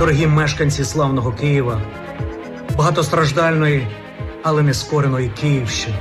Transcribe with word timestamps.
дорогі 0.00 0.26
мешканці 0.26 0.84
славного 0.84 1.32
Києва, 1.32 1.80
багатостраждальної, 2.76 3.86
але 4.42 4.62
не 4.62 4.74
скореної 4.74 5.30
Київщини. 5.40 5.96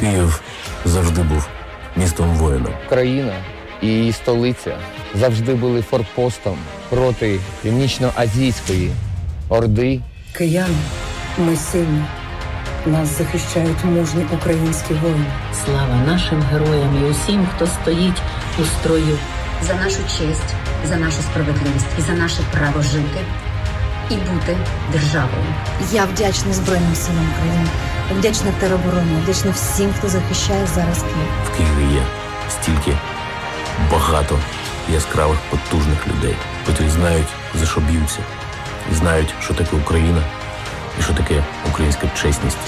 Київ 0.00 0.42
завжди 0.84 1.22
був 1.22 1.48
містом 1.96 2.34
воїном. 2.34 2.72
Країна 2.88 3.32
і 3.82 3.86
її 3.86 4.12
столиця 4.12 4.76
завжди 5.14 5.54
були 5.54 5.82
форпостом 5.82 6.58
проти 6.88 7.40
північно-азійської 7.62 8.90
орди. 9.48 10.00
Кияни, 10.32 10.78
ми 11.38 11.56
сильні. 11.56 12.04
Нас 12.86 13.18
захищають 13.18 13.84
мужні 13.84 14.26
українські 14.34 14.94
воїни. 14.94 15.26
Слава 15.64 15.96
нашим 16.06 16.42
героям 16.42 17.04
і 17.04 17.10
усім, 17.10 17.48
хто 17.56 17.66
стоїть 17.66 18.22
у 18.58 18.64
строю. 18.64 19.18
За 19.62 19.74
нашу 19.74 19.98
честь, 20.18 20.54
за 20.84 20.96
нашу 20.96 21.22
справедливість 21.22 21.86
і 21.98 22.02
за 22.02 22.12
наше 22.12 22.42
право 22.52 22.82
жити 22.82 23.20
і 24.10 24.14
бути 24.14 24.56
державою. 24.92 25.44
Я 25.92 26.04
вдячна 26.04 26.52
Збройним 26.52 26.94
силам 26.94 27.28
України, 27.32 27.66
вдячна 28.18 28.52
теробороні, 28.60 29.20
вдячна 29.22 29.50
всім, 29.50 29.92
хто 29.98 30.08
захищає 30.08 30.66
зараз 30.66 30.98
Київ. 30.98 31.28
В 31.46 31.56
Києві 31.56 31.94
є 31.94 32.02
стільки 32.50 32.96
багато 33.92 34.38
яскравих 34.92 35.38
потужних 35.50 36.06
людей, 36.08 36.34
котрі 36.66 36.88
знають, 36.88 37.28
за 37.54 37.66
що 37.66 37.80
б'ються, 37.80 38.18
і 38.92 38.94
знають, 38.94 39.34
що 39.44 39.54
таке 39.54 39.76
Україна, 39.76 40.22
і 41.00 41.02
що 41.02 41.12
таке 41.12 41.44
українська 41.72 42.08
чесність 42.22 42.58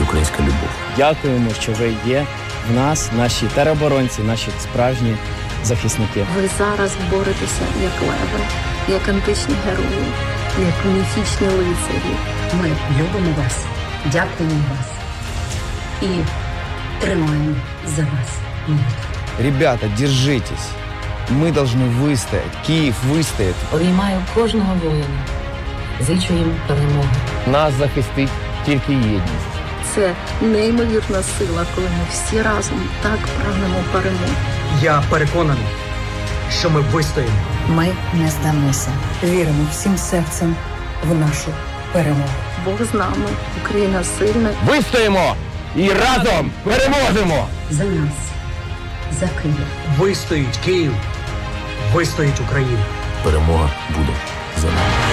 і 0.00 0.02
українська 0.02 0.42
любов. 0.42 0.68
Дякуємо, 0.96 1.50
що 1.60 1.72
ви 1.72 1.94
є 2.06 2.26
в 2.70 2.74
нас, 2.74 3.10
наші 3.16 3.46
тероборонці, 3.54 4.22
наші 4.22 4.48
справжні 4.62 5.16
захисники. 5.63 6.25
Ви 6.35 6.49
зараз 6.57 6.91
боретеся 7.11 7.61
як 7.83 8.01
леви, 8.01 8.45
як 8.87 9.09
античні 9.09 9.55
герої, 9.65 10.05
як 10.59 10.85
міфічні 10.95 11.47
лицарі. 11.47 12.15
Ми 12.53 12.69
любимо 12.99 13.35
вас, 13.37 13.57
дякуємо 14.05 14.63
вас 14.69 14.87
і 16.01 16.07
тримаємо 17.01 17.55
за 17.85 18.01
вас 18.01 18.29
молитву. 18.67 19.07
Ребята, 19.39 19.87
держитесь. 19.97 20.69
Мы 21.29 21.51
должны 21.51 21.89
выстоять. 21.89 22.51
Киев 22.65 22.95
выстоит. 23.03 23.55
Обіймаю 23.73 24.21
кожного 24.35 24.75
воїна. 24.83 25.25
Зичу 26.01 26.33
їм 26.33 26.55
перемоги. 26.67 27.09
Нас 27.47 27.73
захистить 27.73 28.29
тільки 28.65 28.93
єдність. 28.93 29.53
Це 29.95 30.13
неймовірна 30.41 31.23
сила, 31.23 31.65
коли 31.75 31.87
ми 31.87 32.05
всі 32.11 32.41
разом 32.41 32.81
так 33.01 33.19
прагнемо 33.41 33.79
перемоги. 33.91 34.35
Я 34.80 35.02
переконаний, 35.10 35.64
що 36.60 36.70
ми 36.70 36.80
вистоїмо. 36.80 37.32
Ми 37.68 37.88
не 38.14 38.30
здамося. 38.30 38.88
Віримо 39.24 39.66
всім 39.70 39.98
серцем 39.98 40.56
в 41.08 41.14
нашу 41.14 41.48
перемогу. 41.92 42.28
Бог 42.64 42.74
з 42.90 42.94
нами, 42.94 43.26
Україна 43.62 44.04
сильна. 44.18 44.50
Вистоїмо 44.66 45.36
і 45.76 45.90
разом 45.90 46.50
переможемо! 46.64 47.46
За 47.70 47.84
нас, 47.84 48.14
за 49.20 49.28
Київ. 49.42 49.56
Вистоїть 49.98 50.58
Київ, 50.64 50.92
вистоїть 51.94 52.40
Україна. 52.48 52.84
Перемога 53.24 53.70
буде 53.96 54.12
за 54.58 54.66
нами. 54.66 55.11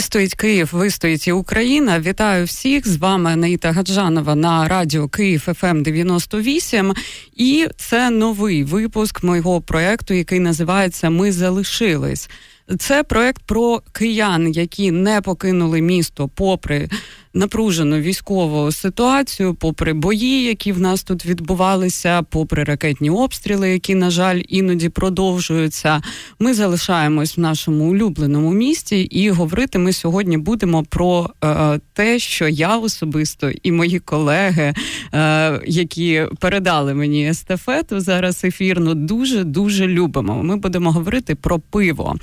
Вистоїть 0.00 0.34
Київ, 0.34 0.68
вистоїть 0.72 1.28
і 1.28 1.32
Україна. 1.32 2.00
Вітаю 2.00 2.44
всіх 2.44 2.88
з 2.88 2.96
вами 2.96 3.36
Наїта 3.36 3.72
Гаджанова 3.72 4.34
на 4.34 4.68
радіо 4.68 5.08
Київ 5.08 5.40
ФМ 5.40 5.82
98. 5.82 6.94
І 7.36 7.66
це 7.76 8.10
новий 8.10 8.64
випуск 8.64 9.22
моєго 9.22 9.60
проекту, 9.60 10.14
який 10.14 10.40
називається 10.40 11.10
Ми 11.10 11.32
залишились. 11.32 12.30
Це 12.78 13.02
проект 13.02 13.42
про 13.42 13.82
киян, 13.92 14.52
які 14.52 14.90
не 14.90 15.20
покинули 15.20 15.80
місто 15.80 16.28
попри 16.28 16.88
напружену 17.34 17.98
військову 17.98 18.72
ситуацію, 18.72 19.54
попри 19.54 19.92
бої, 19.92 20.44
які 20.44 20.72
в 20.72 20.80
нас 20.80 21.02
тут 21.02 21.26
відбувалися, 21.26 22.22
попри 22.22 22.64
ракетні 22.64 23.10
обстріли, 23.10 23.70
які, 23.70 23.94
на 23.94 24.10
жаль, 24.10 24.42
іноді 24.48 24.88
продовжуються. 24.88 26.02
Ми 26.38 26.54
залишаємось 26.54 27.36
в 27.36 27.40
нашому 27.40 27.90
улюбленому 27.90 28.50
місті, 28.50 29.00
і 29.00 29.30
говорити 29.30 29.78
ми 29.78 29.92
сьогодні 29.92 30.38
будемо 30.38 30.82
про 30.82 31.30
е, 31.44 31.80
те, 31.92 32.18
що 32.18 32.48
я 32.48 32.76
особисто 32.76 33.50
і 33.62 33.72
мої 33.72 33.98
колеги, 33.98 34.74
е, 35.14 35.60
які 35.66 36.26
передали 36.40 36.94
мені 36.94 37.28
естафету 37.28 38.00
зараз 38.00 38.44
ефірно, 38.44 38.94
дуже 38.94 39.44
дуже 39.44 39.86
любимо. 39.86 40.42
Ми 40.42 40.56
будемо 40.56 40.92
говорити 40.92 41.34
про 41.34 41.58
пиво, 41.58 42.16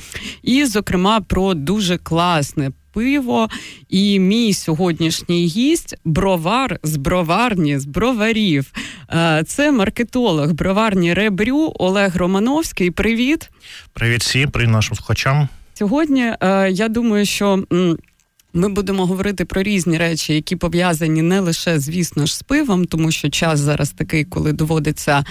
і, 0.43 0.65
зокрема, 0.65 1.21
про 1.21 1.53
дуже 1.53 1.97
класне 1.97 2.71
пиво. 2.97 3.49
І 3.89 4.19
мій 4.19 4.53
сьогоднішній 4.53 5.45
гість 5.45 5.95
бровар 6.05 6.79
з 6.83 6.97
броварні, 6.97 7.79
з 7.79 7.85
броварів. 7.85 8.71
Е, 9.13 9.43
це 9.47 9.71
маркетолог 9.71 10.51
броварні 10.51 11.13
Ребрю 11.13 11.73
Олег 11.79 12.17
Романовський. 12.17 12.91
Привіт. 12.91 13.49
Привіт 13.93 14.21
всім, 14.21 14.49
привіт 14.49 14.69
нашим 14.69 14.97
слухачам. 14.97 15.47
Сьогодні 15.73 16.33
е, 16.41 16.71
я 16.71 16.87
думаю, 16.87 17.25
що. 17.25 17.63
Ми 18.53 18.69
будемо 18.69 19.05
говорити 19.05 19.45
про 19.45 19.63
різні 19.63 19.97
речі, 19.97 20.33
які 20.33 20.55
пов'язані 20.55 21.21
не 21.21 21.39
лише, 21.39 21.79
звісно 21.79 22.25
ж, 22.25 22.35
з 22.35 22.41
пивом, 22.41 22.85
тому 22.85 23.11
що 23.11 23.29
час 23.29 23.59
зараз 23.59 23.91
такий, 23.91 24.25
коли 24.25 24.53
доводиться 24.53 25.25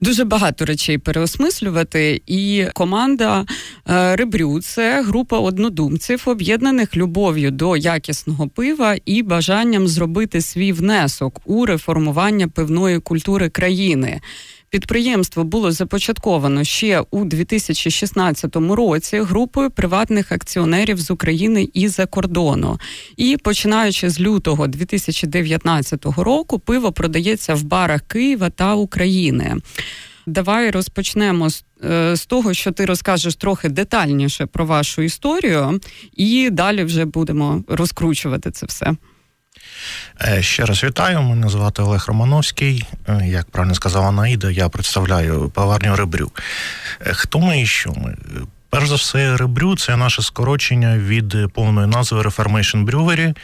Дуже 0.00 0.24
багато 0.24 0.64
речей 0.64 0.98
переосмислювати, 0.98 2.22
і 2.26 2.66
команда 2.74 3.46
е, 3.88 4.16
Ребрю 4.16 4.60
це 4.60 5.02
група 5.02 5.38
однодумців, 5.38 6.22
об'єднаних 6.26 6.96
любов'ю 6.96 7.50
до 7.50 7.76
якісного 7.76 8.48
пива 8.48 8.96
і 9.04 9.22
бажанням 9.22 9.88
зробити 9.88 10.40
свій 10.40 10.72
внесок 10.72 11.40
у 11.44 11.66
реформування 11.66 12.48
пивної 12.48 13.00
культури 13.00 13.48
країни. 13.48 14.20
Підприємство 14.70 15.44
було 15.44 15.72
започатковано 15.72 16.64
ще 16.64 17.04
у 17.10 17.24
2016 17.24 18.56
році 18.56 19.20
групою 19.20 19.70
приватних 19.70 20.32
акціонерів 20.32 20.98
з 20.98 21.10
України 21.10 21.68
і 21.74 21.88
за 21.88 22.06
кордону. 22.06 22.78
І 23.16 23.36
починаючи 23.36 24.10
з 24.10 24.20
лютого 24.20 24.66
2019 24.66 26.06
року, 26.16 26.58
пиво 26.58 26.92
продається 26.92 27.54
в 27.54 27.62
барах 27.62 28.00
Києва 28.00 28.50
та 28.50 28.74
України. 28.74 29.56
Давай 30.26 30.70
розпочнемо 30.70 31.50
з, 31.50 31.64
е, 31.84 32.16
з 32.16 32.26
того, 32.26 32.54
що 32.54 32.72
ти 32.72 32.84
розкажеш 32.84 33.36
трохи 33.36 33.68
детальніше 33.68 34.46
про 34.46 34.66
вашу 34.66 35.02
історію, 35.02 35.80
і 36.16 36.50
далі 36.50 36.84
вже 36.84 37.04
будемо 37.04 37.64
розкручувати 37.68 38.50
це 38.50 38.66
все. 38.66 38.96
Е, 40.22 40.42
ще 40.42 40.64
раз 40.64 40.84
вітаю. 40.84 41.22
Мене 41.22 41.48
звати 41.48 41.82
Олег 41.82 42.04
Романовський. 42.08 42.84
Е, 43.08 43.26
як 43.26 43.50
правильно 43.50 43.74
сказала 43.74 44.10
Наїда, 44.10 44.50
я 44.50 44.68
представляю 44.68 45.50
поварню 45.54 45.96
Ребрю. 45.96 46.30
Хто 47.00 47.38
ми 47.38 47.60
і 47.60 47.66
що 47.66 47.92
ми? 47.92 48.16
Перш 48.70 48.88
за 48.88 48.94
все, 48.94 49.36
Ребрю 49.36 49.76
це 49.76 49.96
наше 49.96 50.22
скорочення 50.22 50.98
від 50.98 51.52
повної 51.52 51.86
назви 51.86 52.22
Reformation 52.22 52.84
Brewery. 52.84 53.34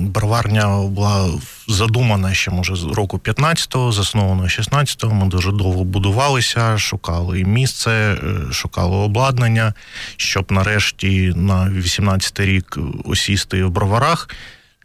Броварня 0.00 0.78
була 0.78 1.30
задумана 1.68 2.34
ще, 2.34 2.50
може, 2.50 2.76
з 2.76 2.84
року 2.84 3.20
15-го, 3.24 3.92
заснована 3.92 4.42
16-го. 4.42 5.14
Ми 5.14 5.26
дуже 5.26 5.52
довго 5.52 5.84
будувалися, 5.84 6.78
шукали 6.78 7.44
місце, 7.44 8.16
шукали 8.52 8.96
обладнання, 8.96 9.74
щоб 10.16 10.52
нарешті 10.52 11.32
на 11.36 11.64
18-й 11.64 12.46
рік 12.46 12.78
осісти 13.04 13.64
в 13.64 13.70
броварах. 13.70 14.28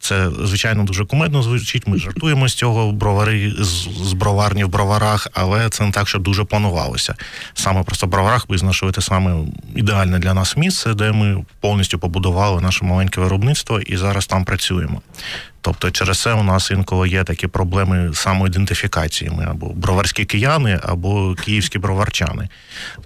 Це, 0.04 0.30
звичайно, 0.44 0.84
дуже 0.84 1.04
кумедно 1.04 1.42
звучить. 1.42 1.86
Ми 1.86 1.98
жартуємо 1.98 2.48
з 2.48 2.54
цього 2.54 2.92
бровари 2.92 3.52
з 4.02 4.12
броварні 4.12 4.64
в 4.64 4.68
броварах, 4.68 5.28
але 5.34 5.68
це 5.68 5.84
не 5.84 5.90
так, 5.90 6.08
що 6.08 6.18
дуже 6.18 6.44
планувалося. 6.44 7.14
Саме 7.54 7.82
просто 7.82 8.06
броварах 8.06 8.48
визнав, 8.48 8.92
саме 8.98 9.36
ідеальне 9.76 10.18
для 10.18 10.34
нас 10.34 10.56
місце, 10.56 10.94
де 10.94 11.12
ми 11.12 11.44
повністю 11.60 11.98
побудували 11.98 12.60
наше 12.60 12.84
маленьке 12.84 13.20
виробництво 13.20 13.80
і 13.80 13.96
зараз 13.96 14.26
там 14.26 14.44
працюємо. 14.44 15.02
Тобто, 15.60 15.90
через 15.90 16.20
це 16.20 16.32
у 16.32 16.42
нас 16.42 16.70
інколи 16.70 17.08
є 17.08 17.24
такі 17.24 17.46
проблеми 17.46 18.10
самоідентифікації. 18.14 19.30
Ми 19.30 19.44
або 19.44 19.66
броварські 19.66 20.24
кияни, 20.24 20.80
або 20.82 21.34
київські 21.34 21.78
броварчани, 21.78 22.48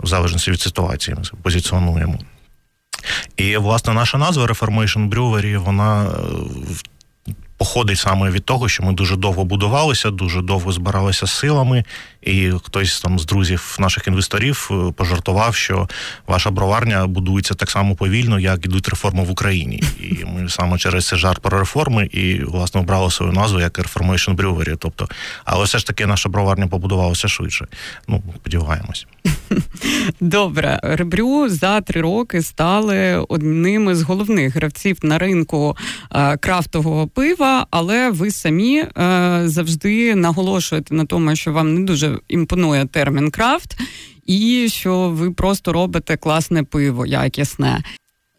в 0.01 0.07
залежності 0.07 0.51
від 0.51 0.61
ситуації 0.61 1.17
ми 1.17 1.23
позиціонуємо. 1.43 2.19
І, 3.37 3.57
власне, 3.57 3.95
наша 3.95 4.19
назва 4.19 4.47
Reformation 4.47 5.09
Brewery, 5.09 5.59
вона 5.59 6.11
походить 7.59 7.99
саме 7.99 8.31
від 8.31 8.45
того, 8.45 8.69
що 8.69 8.83
ми 8.83 8.93
дуже 8.93 9.17
довго 9.17 9.45
будувалися, 9.45 10.11
дуже 10.11 10.43
довго 10.43 10.73
збиралися 10.73 11.27
силами, 11.27 11.85
і 12.23 12.53
хтось 12.65 13.01
там 13.01 13.19
з 13.19 13.27
друзів 13.27 13.77
наших 13.79 14.07
інвесторів 14.07 14.71
е, 14.71 14.93
пожартував, 14.93 15.55
що 15.55 15.89
ваша 16.27 16.51
броварня 16.51 17.07
будується 17.07 17.55
так 17.55 17.71
само 17.71 17.95
повільно, 17.95 18.39
як 18.39 18.65
ідуть 18.65 18.89
реформи 18.89 19.25
в 19.25 19.31
Україні. 19.31 19.83
І 20.01 20.25
ми 20.25 20.49
саме 20.49 20.79
через 20.79 21.07
цей 21.07 21.19
жарт 21.19 21.43
про 21.43 21.59
реформи 21.59 22.07
і 22.07 22.45
власне 22.45 22.81
обрали 22.81 23.11
свою 23.11 23.33
назву 23.33 23.61
як 23.61 23.79
Reformation 23.79 24.37
Brewery. 24.37 24.77
Тобто, 24.79 25.09
але 25.45 25.65
все 25.65 25.79
ж 25.79 25.87
таки 25.87 26.07
наша 26.07 26.29
броварня 26.29 26.67
побудувалася 26.67 27.29
швидше. 27.29 27.67
Ну, 28.09 28.23
сподіваємось. 28.37 29.07
Добре, 30.21 30.81
ребрю 30.83 31.49
за 31.49 31.81
три 31.81 32.01
роки 32.01 32.43
стали 32.43 33.25
одним 33.29 33.91
із 33.91 34.03
головних 34.03 34.55
гравців 34.55 34.99
на 35.03 35.19
ринку 35.19 35.77
е, 36.13 36.37
крафтового 36.37 37.07
пива, 37.07 37.67
але 37.71 38.11
ви 38.11 38.31
самі 38.31 38.79
е, 38.79 39.43
завжди 39.45 40.15
наголошуєте 40.15 40.95
на 40.95 41.05
тому, 41.05 41.37
що 41.37 41.53
вам 41.53 41.75
не 41.75 41.81
дуже 41.81 42.19
імпонує 42.29 42.87
термін 42.87 43.31
крафт, 43.31 43.77
і 44.27 44.69
що 44.69 45.11
ви 45.11 45.31
просто 45.31 45.73
робите 45.73 46.17
класне 46.17 46.63
пиво, 46.63 47.07
якісне. 47.07 47.83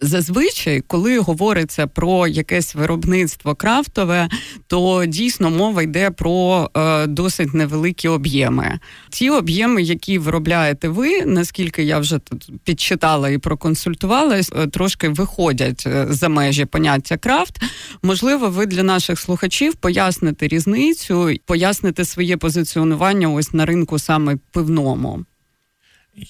Зазвичай, 0.01 0.81
коли 0.81 1.19
говориться 1.19 1.87
про 1.87 2.27
якесь 2.27 2.75
виробництво 2.75 3.55
крафтове, 3.55 4.29
то 4.67 5.05
дійсно 5.05 5.49
мова 5.49 5.83
йде 5.83 6.11
про 6.11 6.69
е, 6.77 7.07
досить 7.07 7.53
невеликі 7.53 8.07
об'єми. 8.07 8.79
Ті 9.09 9.29
об'єми, 9.29 9.81
які 9.81 10.17
виробляєте 10.17 10.89
ви, 10.89 11.25
наскільки 11.25 11.83
я 11.83 11.99
вже 11.99 12.19
тут 12.19 12.51
підчитала 12.63 13.29
і 13.29 13.37
проконсультувалась, 13.37 14.51
е, 14.55 14.67
трошки 14.67 15.09
виходять 15.09 15.83
е, 15.87 16.07
за 16.09 16.29
межі 16.29 16.65
поняття 16.65 17.17
крафт. 17.17 17.61
Можливо, 18.03 18.49
ви 18.49 18.65
для 18.65 18.83
наших 18.83 19.19
слухачів 19.19 19.75
поясните 19.75 20.47
різницю, 20.47 21.31
поясните 21.45 22.05
своє 22.05 22.37
позиціонування 22.37 23.29
ось 23.29 23.53
на 23.53 23.65
ринку 23.65 23.99
саме 23.99 24.37
пивному. 24.51 25.25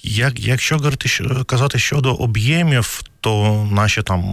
Як, 0.04 0.40
Якщо 0.40 0.76
говорити, 0.76 1.10
казати 1.46 1.80
щодо 1.80 2.14
об'ємів, 2.14 3.02
то 3.22 3.68
наші 3.72 4.02
там 4.02 4.24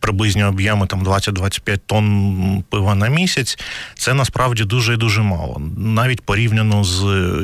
приблизні 0.00 0.44
об'єми 0.44 0.86
там 0.86 1.04
20-25 1.04 1.78
тонн 1.86 2.64
пива 2.70 2.94
на 2.94 3.08
місяць, 3.08 3.58
це 3.94 4.14
насправді 4.14 4.64
дуже 4.64 4.94
і 4.94 4.96
дуже 4.96 5.22
мало. 5.22 5.62
Навіть 5.76 6.20
порівняно 6.20 6.84
з 6.84 7.02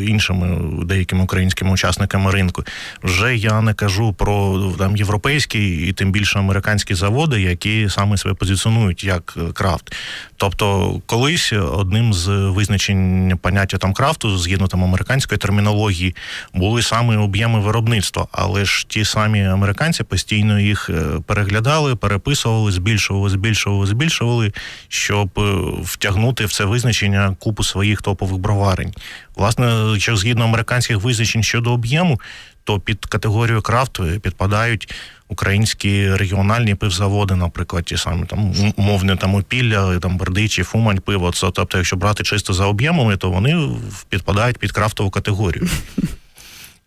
іншими 0.09 0.59
деякими 0.85 1.23
українськими 1.25 1.71
учасниками 1.71 2.31
ринку. 2.31 2.65
Вже 3.03 3.37
я 3.37 3.61
не 3.61 3.75
кажу 3.75 4.13
про 4.13 4.65
там 4.79 4.97
європейські 4.97 5.87
і 5.89 5.93
тим 5.93 6.13
більше 6.13 6.39
американські 6.39 6.95
заводи, 6.95 7.41
які 7.41 7.89
саме 7.89 8.17
себе 8.17 8.35
позиціонують 8.35 9.05
як 9.05 9.39
крафт. 9.55 9.95
Тобто, 10.37 11.01
колись 11.07 11.53
одним 11.53 12.13
з 12.15 12.29
визначень 12.29 13.33
поняття 13.43 13.79
там 13.79 13.93
крафту, 13.93 14.39
згідно 14.39 14.67
там 14.67 14.85
американської 14.85 15.39
термінології, 15.39 16.17
були 16.55 16.83
саме 16.83 17.17
об'єми 17.17 17.61
виробництва, 17.61 18.27
але 18.33 18.65
ж 18.65 18.87
ті 18.89 19.05
самі 19.05 19.45
американці 19.45 20.05
постійно 20.05 20.61
їх 20.61 20.74
їх 20.75 20.91
е, 20.91 21.21
переглядали, 21.27 21.97
переписували, 21.97 22.73
збільшували, 22.73 23.31
збільшували, 23.31 23.87
збільшували, 23.87 24.53
щоб 24.89 25.31
е, 25.39 25.43
втягнути 25.83 26.45
в 26.45 26.53
це 26.53 26.65
визначення 26.65 27.37
купу 27.39 27.65
своїх 27.65 28.03
топових 28.03 28.39
броварень. 28.39 28.95
Власне, 29.37 29.67
якщо 29.93 30.17
згідно 30.17 30.45
американських 30.45 30.97
визначень 30.97 31.43
щодо 31.43 31.73
об'єму, 31.73 32.21
то 32.65 32.81
під 32.81 33.07
категорію 33.07 33.63
крафт 33.63 34.01
підпадають 34.23 34.95
українські 35.29 36.15
регіональні 36.15 36.75
пивзаводи, 36.75 37.35
наприклад, 37.35 37.85
ті 37.85 37.97
самі 37.97 38.27
там 38.27 38.55
умовне 38.77 39.17
там 39.17 39.35
опілля, 39.35 39.99
там 39.99 40.17
Бердичі, 40.17 40.63
Фумань, 40.63 40.99
пиво. 40.99 41.33
Це 41.33 41.51
тобто, 41.55 41.79
якщо 41.79 41.97
брати 41.97 42.25
чисто 42.25 42.53
за 42.53 42.67
об'ємами, 42.67 43.17
то 43.17 43.31
вони 43.31 43.69
підпадають 44.09 44.59
під 44.59 44.73
крафтову 44.73 45.11
категорію. 45.11 45.69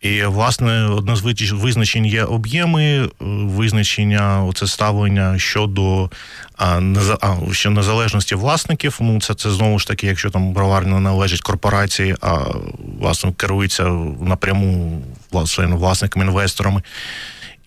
І, 0.01 0.23
власне, 0.23 0.85
одне 0.85 1.15
з 1.15 1.51
визначень 1.51 2.05
є 2.05 2.23
об'єми, 2.23 2.83
е, 2.83 3.09
визначення, 3.45 4.43
оце 4.43 4.67
ставлення 4.67 5.39
щодо 5.39 6.09
а, 6.57 6.81
що 7.51 7.69
незалежності 7.69 8.35
власників. 8.35 8.97
Ну, 9.01 9.21
це 9.21 9.33
це 9.33 9.51
знову 9.51 9.79
ж 9.79 9.87
таки, 9.87 10.07
якщо 10.07 10.29
там 10.29 10.53
броварня 10.53 10.99
належить 10.99 11.41
корпорації, 11.41 12.15
а 12.21 12.39
власне 12.99 13.33
керується 13.37 13.83
напряму 14.21 15.01
власне, 15.31 15.65
власниками 15.65 16.25
інвесторами 16.25 16.81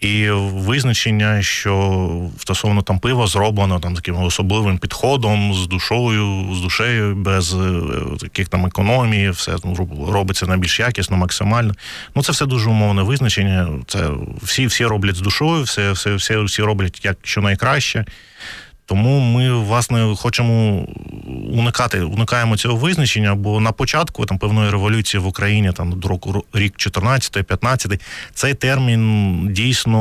і 0.00 0.30
визначення, 0.30 1.42
що 1.42 2.30
стосовно 2.38 2.82
там 2.82 2.98
пива 2.98 3.26
зроблено 3.26 3.80
там 3.80 3.94
таким 3.94 4.22
особливим 4.22 4.78
підходом, 4.78 5.54
з 5.54 5.66
душою, 5.66 6.54
з 6.54 6.60
душею, 6.60 7.14
без 7.14 7.54
е, 7.54 7.80
таких 8.20 8.48
там 8.48 8.66
економії, 8.66 9.30
все 9.30 9.56
ну, 9.64 9.88
робиться 10.12 10.46
найбільш 10.46 10.80
якісно, 10.80 11.16
максимально. 11.16 11.74
Ну 12.14 12.22
це 12.22 12.32
все 12.32 12.46
дуже 12.46 12.70
умовне 12.70 13.02
визначення. 13.02 13.68
Це 13.86 14.08
всі 14.42 14.66
всі 14.66 14.86
роблять 14.86 15.16
з 15.16 15.20
душою, 15.20 15.62
все, 15.62 15.92
все, 15.92 16.14
все 16.14 16.42
всі 16.42 16.62
роблять 16.62 17.04
як 17.04 17.16
що 17.22 17.40
найкраще. 17.40 18.04
Тому 18.90 19.20
ми 19.20 19.52
власне 19.52 20.14
хочемо 20.16 20.86
уникати, 21.52 22.00
уникаємо 22.00 22.56
цього 22.56 22.76
визначення, 22.76 23.34
бо 23.34 23.60
на 23.60 23.72
початку 23.72 24.26
там 24.26 24.38
певної 24.38 24.70
революції 24.70 25.20
в 25.20 25.26
Україні, 25.26 25.72
там 25.72 25.92
до 25.92 26.08
року 26.08 26.44
рік 26.52 26.74
14-15, 26.76 28.00
цей 28.34 28.54
термін 28.54 29.48
дійсно 29.52 30.00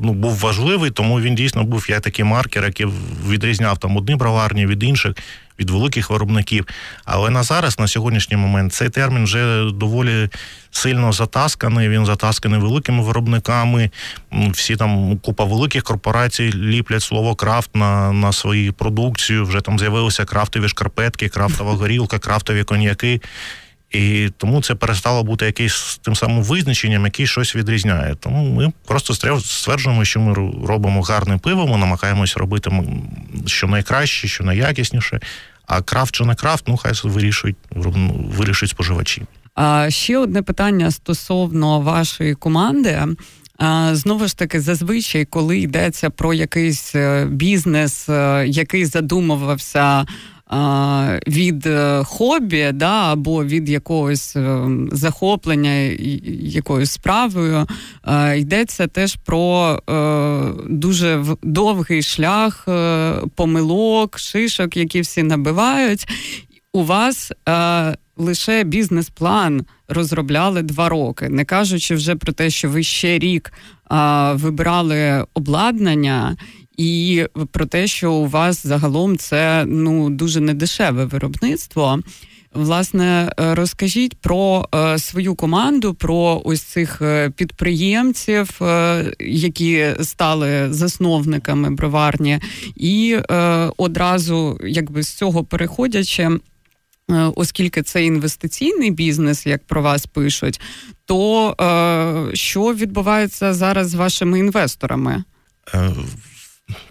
ну 0.00 0.12
був 0.12 0.38
важливий, 0.38 0.90
тому 0.90 1.20
він 1.20 1.34
дійсно 1.34 1.64
був 1.64 1.86
як 1.90 2.00
такий 2.00 2.24
маркер, 2.24 2.64
який 2.64 2.86
відрізняв 3.28 3.78
там 3.78 3.96
одні 3.96 4.16
броварні 4.16 4.66
від 4.66 4.82
інших 4.82 5.16
від 5.60 5.70
великих 5.70 6.10
виробників. 6.10 6.66
Але 7.04 7.30
на 7.30 7.42
зараз, 7.42 7.78
на 7.78 7.86
сьогоднішній 7.86 8.36
момент, 8.36 8.72
цей 8.72 8.88
термін 8.88 9.24
вже 9.24 9.70
доволі 9.70 10.28
сильно 10.70 11.12
затасканий. 11.12 11.88
Він 11.88 12.06
затасканий 12.06 12.60
великими 12.60 13.02
виробниками. 13.02 13.90
Всі 14.32 14.76
там 14.76 15.18
купа 15.18 15.44
великих 15.44 15.82
корпорацій 15.82 16.52
ліплять 16.52 17.02
слово 17.02 17.34
крафт 17.34 17.76
на 17.76 18.12
на 18.12 18.32
свою 18.32 18.72
продукцію. 18.72 19.44
Вже 19.44 19.60
там 19.60 19.78
з'явилися 19.78 20.24
крафтові 20.24 20.68
шкарпетки, 20.68 21.28
крафтова 21.28 21.72
горілка, 21.72 22.18
крафтові 22.18 22.64
коньяки. 22.64 23.20
І 23.90 24.30
тому 24.36 24.62
це 24.62 24.74
перестало 24.74 25.24
бути 25.24 25.46
якийсь 25.46 26.00
тим 26.02 26.16
самим 26.16 26.42
визначенням, 26.42 27.04
який 27.04 27.26
щось 27.26 27.56
відрізняє. 27.56 28.14
Тому 28.14 28.54
ми 28.54 28.72
просто 28.86 29.40
стверджуємо, 29.40 30.04
що 30.04 30.20
ми 30.20 30.34
робимо 30.66 31.02
гарне 31.02 31.38
пиво, 31.38 31.66
ми 31.66 31.78
намагаємось 31.78 32.36
робити 32.36 32.70
що 33.46 33.66
найкраще, 33.66 34.28
що 34.28 34.44
найякісніше. 34.44 35.20
А 35.66 35.82
крафт 35.82 36.14
чи 36.14 36.24
не 36.24 36.34
крафт, 36.34 36.68
ну 36.68 36.76
хай 36.76 36.92
вирішують 37.04 37.56
вирішують 38.36 38.70
споживачі. 38.70 39.22
А 39.54 39.90
ще 39.90 40.18
одне 40.18 40.42
питання 40.42 40.90
стосовно 40.90 41.80
вашої 41.80 42.34
команди. 42.34 43.06
Знову 43.92 44.26
ж 44.26 44.38
таки, 44.38 44.60
зазвичай, 44.60 45.24
коли 45.24 45.58
йдеться 45.58 46.10
про 46.10 46.34
якийсь 46.34 46.94
е, 46.94 47.26
бізнес, 47.30 48.08
е, 48.08 48.44
який 48.48 48.84
задумувався 48.84 50.06
від 51.26 51.66
е, 51.66 52.02
хобі, 52.04 52.70
да, 52.74 53.12
або 53.12 53.44
від 53.44 53.68
якогось 53.68 54.36
е, 54.36 54.68
захоплення 54.92 55.72
якоюсь 56.40 56.90
справою, 56.90 57.66
е, 58.06 58.38
йдеться 58.38 58.86
теж 58.86 59.16
про 59.24 59.78
дуже 60.68 61.24
довгий 61.42 62.02
шлях 62.02 62.68
помилок, 63.34 64.18
шишок, 64.18 64.76
які 64.76 65.00
всі 65.00 65.22
набивають. 65.22 66.08
У 66.72 66.84
вас 66.84 67.32
лише 68.16 68.64
бізнес-план 68.64 69.64
розробляли 69.88 70.62
два 70.62 70.88
роки, 70.88 71.28
не 71.28 71.44
кажучи 71.44 71.94
вже 71.94 72.16
про 72.16 72.32
те, 72.32 72.50
що 72.50 72.68
ви 72.70 72.82
ще 72.82 73.18
рік 73.18 73.52
вибирали 74.34 75.24
обладнання 75.34 76.36
і 76.76 77.24
про 77.50 77.66
те, 77.66 77.86
що 77.86 78.12
у 78.12 78.26
вас 78.26 78.66
загалом 78.66 79.18
це 79.18 79.64
ну 79.68 80.10
дуже 80.10 80.40
недешеве 80.40 81.04
виробництво. 81.04 82.00
Власне, 82.56 83.32
е, 83.40 83.54
розкажіть 83.54 84.14
про 84.20 84.68
е, 84.74 84.98
свою 84.98 85.34
команду, 85.34 85.94
про 85.94 86.42
ось 86.44 86.62
цих 86.62 87.02
е, 87.02 87.30
підприємців, 87.30 88.62
е, 88.62 89.04
які 89.20 89.86
стали 90.02 90.72
засновниками 90.72 91.70
броварні, 91.70 92.40
і 92.76 93.18
е, 93.30 93.34
одразу, 93.76 94.60
якби 94.64 95.02
з 95.02 95.14
цього 95.14 95.44
переходячи, 95.44 96.22
е, 96.22 96.38
оскільки 97.36 97.82
це 97.82 98.04
інвестиційний 98.04 98.90
бізнес, 98.90 99.46
як 99.46 99.66
про 99.66 99.82
вас 99.82 100.06
пишуть, 100.06 100.60
то 101.04 101.54
що 102.34 102.74
відбувається 102.74 103.54
зараз 103.54 103.88
з 103.88 103.94
вашими 103.94 104.38
інвесторами? 104.38 105.24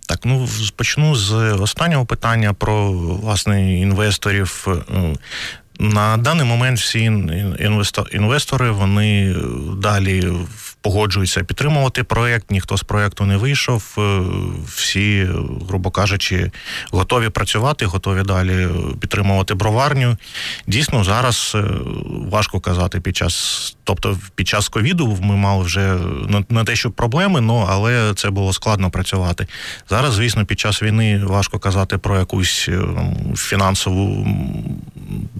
Так, 0.08 0.20
ну 0.25 0.48
почну 0.75 1.15
з 1.15 1.34
останнього 1.53 2.05
питання 2.05 2.53
про 2.53 2.91
власне 2.91 3.79
інвесторів. 3.79 4.67
Е, 4.89 5.15
на 5.79 6.17
даний 6.17 6.46
момент 6.46 6.79
всі 6.79 7.12
інвестори 8.12 8.72
вони 8.72 9.36
далі 9.77 10.34
погоджуються 10.82 11.44
підтримувати 11.44 12.03
проект. 12.03 12.51
Ніхто 12.51 12.77
з 12.77 12.84
проекту 12.84 13.25
не 13.25 13.38
вийшов. 13.38 13.96
Е, 13.98 14.22
всі, 14.67 15.27
грубо 15.67 15.91
кажучи, 15.91 16.51
готові 16.91 17.29
працювати, 17.29 17.86
готові 17.86 18.24
далі 18.24 18.67
підтримувати 19.00 19.53
броварню. 19.53 20.17
Дійсно, 20.67 21.03
зараз 21.03 21.58
важко 22.05 22.60
казати 22.60 23.00
під 23.00 23.17
час, 23.17 23.75
тобто 23.85 24.17
під 24.35 24.47
час 24.47 24.69
ковіду 24.69 25.17
ми 25.21 25.35
мали 25.35 25.63
вже 25.63 25.97
не 26.49 26.63
те, 26.63 26.75
що 26.75 26.91
проблеми, 26.91 27.41
ну 27.41 27.67
але 27.69 28.13
це 28.15 28.29
було 28.29 28.53
складно 28.53 28.89
працювати. 28.89 29.47
Зараз, 29.89 30.13
звісно, 30.13 30.45
під 30.45 30.59
час 30.59 30.83
війни 30.83 31.21
важко 31.25 31.59
казати 31.59 31.97
про 31.97 32.19
якусь 32.19 32.69
фінансову 33.35 34.27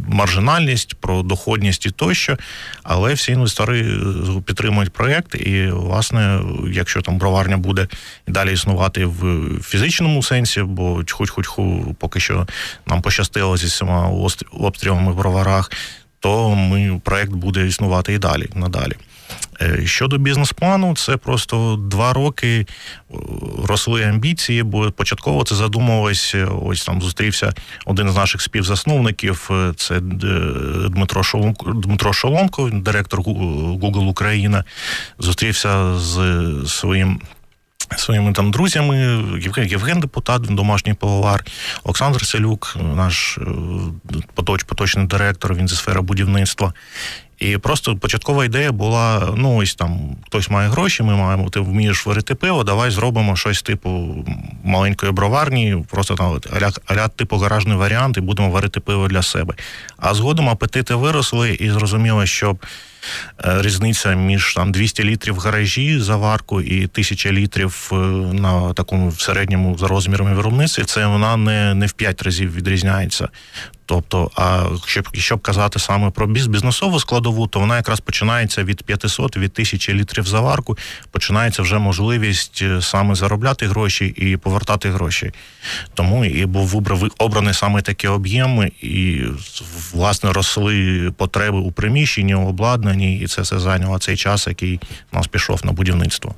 маржинальність, 0.08 0.96
про 0.96 1.24
доходність 1.24 1.86
і 1.86 1.92
тощо, 1.92 2.38
але 2.84 3.14
всі 3.14 3.32
інвестори 3.32 3.82
е, 3.82 4.42
підтримують 4.46 4.94
проєкт, 4.94 5.36
і, 5.36 5.68
власне, 5.68 6.40
якщо 6.72 7.02
там 7.02 7.18
броварня 7.18 7.58
буде 7.58 7.88
і 8.28 8.32
далі 8.32 8.54
існувати 8.54 9.06
в 9.06 9.46
фізичному 9.64 10.24
сенсі, 10.24 10.62
бо 10.62 11.04
хоч-хоч 11.12 11.46
поки 12.00 12.20
що 12.20 12.48
нам 12.88 13.02
пощастило 13.02 13.58
зі 13.58 13.66
всіма 13.66 14.10
обстрілами 14.52 15.12
в 15.12 15.16
броварах, 15.16 15.72
то 16.26 16.56
ми 16.56 17.02
проєкт 17.04 17.32
буде 17.32 17.68
існувати 17.68 18.14
і 18.14 18.18
далі 18.18 18.48
надалі. 18.56 18.94
Е, 19.62 19.86
щодо 19.86 20.18
бізнес-плану, 20.18 20.96
це 20.96 21.18
просто 21.18 21.76
два 21.76 22.14
роки 22.14 22.58
е, 22.58 22.66
росли 23.64 24.04
амбіції, 24.04 24.64
бо 24.64 24.92
початково 24.92 25.44
це 25.44 25.56
задумувалось. 25.56 26.36
Е, 26.36 26.46
ось 26.46 26.86
там 26.86 27.02
зустрівся 27.02 27.54
один 27.86 28.10
з 28.10 28.16
наших 28.16 28.42
співзасновників. 28.42 29.50
Це 29.78 30.00
Дмитро 30.90 31.24
Шолонко, 31.24 31.72
Дмитро 31.72 32.14
Шолонко, 32.14 32.70
директор 32.74 33.20
Google 33.20 34.08
Україна. 34.08 34.64
Зустрівся 35.20 36.00
з 36.00 36.18
своїм. 36.68 37.22
Своїми 37.98 38.34
там 38.34 38.52
друзями, 38.52 39.24
Євген, 39.66 40.00
депутат, 40.00 40.42
домашній 40.42 40.94
пивовар, 40.94 41.46
Олександр 41.84 42.26
Селюк, 42.26 42.78
наш 42.96 43.40
поточ, 44.34 44.64
поточний 44.64 45.08
директор, 45.08 45.54
він 45.56 45.68
зі 45.68 45.76
сфери 45.76 46.02
будівництва. 46.02 46.74
І 47.40 47.58
просто 47.58 47.96
початкова 47.96 48.46
ідея 48.46 48.72
була: 48.72 49.34
ну 49.36 49.56
ось 49.56 49.76
там 49.76 50.16
хтось 50.26 50.50
має 50.50 50.70
гроші, 50.70 51.04
ми 51.04 51.16
маємо, 51.16 51.50
ти 51.50 51.60
вмієш 51.60 52.06
варити 52.06 52.36
пиво, 52.36 52.64
давай 52.64 52.92
зробимо 52.92 53.36
щось 53.36 53.62
типу 53.62 54.16
маленької 54.64 55.12
броварні, 55.12 55.86
просто 55.92 56.16
там 56.16 56.40
аля, 56.86 57.08
типу 57.08 57.38
гаражний 57.38 57.78
варіант, 57.78 58.18
і 58.18 58.22
будемо 58.22 58.50
варити 58.50 58.80
пиво 58.80 59.08
для 59.08 59.22
себе. 59.22 59.54
А 59.98 60.14
згодом 60.14 60.50
апетити 60.50 60.96
виросли, 60.96 61.54
і 61.54 61.72
зрозуміло, 61.72 62.26
що 62.26 62.52
е, 62.52 62.56
різниця 63.44 64.14
між 64.14 64.54
там 64.54 64.72
200 64.72 65.04
літрів 65.04 65.40
гаражі 65.40 66.00
заварку 66.00 66.62
і 66.62 66.78
1000 66.78 67.32
літрів 67.32 67.90
е, 67.92 67.96
на 68.34 68.74
такому 68.74 69.12
середньому 69.12 69.78
за 69.78 69.88
розмірами 69.88 70.34
виробництві, 70.34 70.84
це 70.84 71.08
вона 71.08 71.38
не 71.38 71.74
не 71.74 71.86
в 71.86 71.92
5 71.92 72.22
разів 72.22 72.56
відрізняється. 72.56 73.30
Тобто, 73.86 74.32
а 74.36 74.64
щоб 74.86 75.08
щоб 75.14 75.42
казати 75.42 75.80
саме 75.80 76.10
про 76.10 76.28
бізнесову 76.28 77.00
складову, 77.00 77.48
то 77.48 77.60
вона 77.60 77.76
якраз 77.76 78.00
починається 78.00 78.64
від 78.64 78.84
500, 78.84 79.38
від 79.38 79.52
1000 79.52 79.94
літрів 79.94 80.28
заварку. 80.28 80.78
Починається 81.12 81.62
вже 81.62 81.80
можливість 81.80 82.60
е, 82.62 82.82
саме 82.82 83.16
заробляти 83.16 83.68
гроші 83.68 84.06
і 84.06 84.38
повертати 84.38 84.90
гроші. 84.90 85.32
Тому 85.94 86.26
і 86.26 86.46
був 86.46 86.84
обраний 87.18 87.54
саме 87.54 87.82
такі 87.82 88.08
об'єми, 88.08 88.72
і 88.82 89.22
власне 89.94 90.34
росли 90.34 91.12
потреби 91.18 91.58
у 91.58 91.72
приміщенні, 91.72 92.36
у 92.36 92.52
обладнанні, 92.96 93.20
і 93.20 93.28
це 93.28 93.42
все 93.42 93.60
зайняло 93.60 94.00
цей 94.00 94.18
час, 94.18 94.48
який 94.48 94.80
у 95.14 95.18
нас 95.18 95.28
пішов 95.28 95.66
на 95.66 95.72
будівництво. 95.72 96.36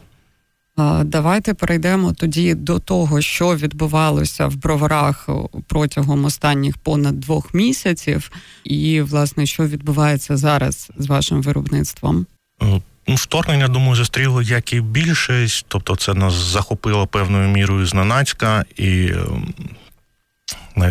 Давайте 1.04 1.54
перейдемо 1.54 2.14
тоді 2.14 2.54
до 2.54 2.80
того, 2.80 3.22
що 3.22 3.56
відбувалося 3.56 4.48
в 4.48 4.56
броварах 4.56 5.30
протягом 5.68 6.26
останніх 6.26 6.78
понад 6.78 7.20
двох 7.20 7.54
місяців, 7.54 8.32
і 8.64 9.02
власне 9.02 9.46
що 9.46 9.64
відбувається 9.64 10.38
зараз 10.38 10.92
з 10.98 11.08
вашим 11.08 11.42
виробництвом. 11.42 12.26
Ну, 13.08 13.16
вторгнення, 13.16 13.68
думаю, 13.68 13.96
зустріло 13.96 14.42
як 14.42 14.74
і 14.74 14.82
більшість, 14.82 15.66
тобто 15.68 15.96
це 15.96 16.14
нас 16.14 16.34
захопило 16.34 17.08
певною 17.08 17.50
мірою 17.50 17.86
зненацька, 17.86 18.66
і 18.76 19.08
ем, 19.08 19.54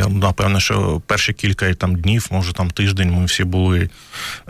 Напевно, 0.08 0.60
що 0.60 1.02
перші 1.06 1.32
кілька 1.32 1.74
там 1.74 1.96
днів, 1.96 2.28
може 2.30 2.52
там 2.52 2.70
тиждень, 2.70 3.12
ми 3.12 3.24
всі 3.24 3.44
були 3.44 3.90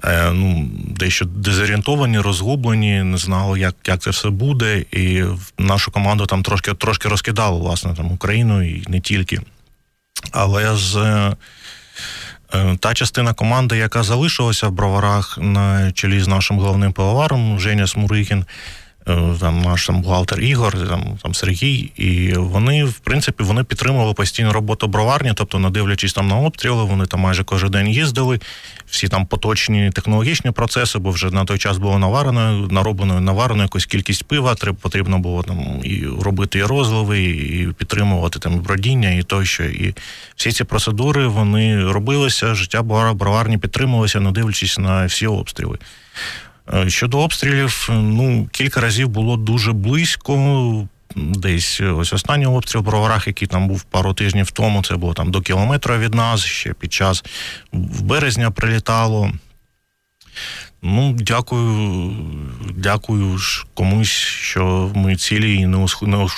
е, 0.04 0.30
ну, 0.32 0.70
дещо 0.72 1.24
дезорієнтовані, 1.24 2.18
розгублені, 2.18 3.02
не 3.02 3.18
знали, 3.18 3.60
як 3.60 3.74
як 3.86 4.00
це 4.00 4.10
все 4.10 4.30
буде. 4.30 4.84
І 4.92 5.24
нашу 5.58 5.90
команду 5.90 6.26
там 6.26 6.42
трошки 6.42 6.74
трошки 6.74 7.08
розкидало, 7.08 7.58
власне, 7.58 7.94
там 7.94 8.12
Україну 8.12 8.62
і 8.62 8.84
не 8.88 9.00
тільки. 9.00 9.40
Але 10.32 10.76
з 10.76 10.96
е, 10.96 12.76
та 12.80 12.94
частина 12.94 13.34
команди, 13.34 13.76
яка 13.76 14.02
залишилася 14.02 14.68
в 14.68 14.72
броварах 14.72 15.38
на 15.40 15.92
чолі 15.92 16.20
з 16.20 16.28
нашим 16.28 16.58
головним 16.58 16.92
пивоваром 16.92 17.60
Женя 17.60 17.86
Смурихін, 17.86 18.44
Е, 18.44 18.85
там 19.40 19.62
наш 19.62 19.86
там 19.86 20.02
бухгалтер 20.02 20.40
Ігор, 20.40 20.88
там 20.88 21.18
там 21.22 21.34
Сергій, 21.34 21.92
і 21.96 22.32
вони, 22.32 22.84
в 22.84 22.98
принципі, 22.98 23.44
вони 23.44 23.64
підтримували 23.64 24.14
постійну 24.14 24.52
роботу 24.52 24.86
броварні, 24.86 25.32
тобто, 25.34 25.58
не 25.58 25.70
дивлячись 25.70 26.12
там 26.12 26.28
на 26.28 26.36
обстріли, 26.36 26.84
вони 26.84 27.06
там 27.06 27.20
майже 27.20 27.44
кожен 27.44 27.70
день 27.70 27.88
їздили. 27.88 28.40
Всі 28.86 29.08
там 29.08 29.26
поточні 29.26 29.90
технологічні 29.90 30.50
процеси, 30.50 30.98
бо 30.98 31.10
вже 31.10 31.30
на 31.30 31.44
той 31.44 31.58
час 31.58 31.78
було 31.78 31.98
наварено, 31.98 32.68
нароблено 32.70 33.20
наварено 33.20 33.62
якусь 33.62 33.86
кількість 33.86 34.24
пива. 34.24 34.56
Потрібно 34.80 35.18
було 35.18 35.42
там 35.42 35.80
і 35.84 36.04
робити 36.20 36.58
і 36.58 36.62
розливи, 36.62 37.22
і 37.24 37.68
підтримувати 37.78 38.38
там 38.38 38.60
бродіння, 38.60 39.10
і 39.10 39.22
тощо. 39.22 39.64
І 39.64 39.94
всі 40.36 40.52
ці 40.52 40.64
процедури 40.64 41.26
вони 41.26 41.92
робилися. 41.92 42.54
Життя 42.54 42.82
броварні 42.82 43.58
підтримувалося, 43.58 44.20
не 44.20 44.30
дивлячись 44.30 44.78
на 44.78 45.06
всі 45.06 45.26
обстріли. 45.26 45.78
Е, 46.74 46.90
щодо 46.90 47.18
обстрілів, 47.18 47.88
ну 47.92 48.48
кілька 48.52 48.80
разів 48.80 49.08
було 49.08 49.36
дуже 49.36 49.72
близько. 49.72 50.88
Десь 51.16 51.80
ось 51.80 52.12
останній 52.12 52.46
обстріл 52.46 52.82
броварах, 52.82 53.26
який 53.26 53.48
там 53.48 53.68
був 53.68 53.82
пару 53.82 54.14
тижнів 54.14 54.50
тому, 54.50 54.82
це 54.82 54.96
було 54.96 55.14
там 55.14 55.30
до 55.30 55.40
кілометра 55.40 55.98
від 55.98 56.14
нас, 56.14 56.44
ще 56.44 56.72
під 56.72 56.92
час 56.92 57.24
в 57.72 58.02
березня 58.02 58.50
прилітало. 58.50 59.32
Ну, 60.82 61.12
дякую, 61.18 62.12
дякую 62.76 63.38
ж 63.38 63.66
комусь, 63.74 64.08
що 64.08 64.90
ми 64.94 65.16
цілі 65.16 65.54
і 65.54 65.66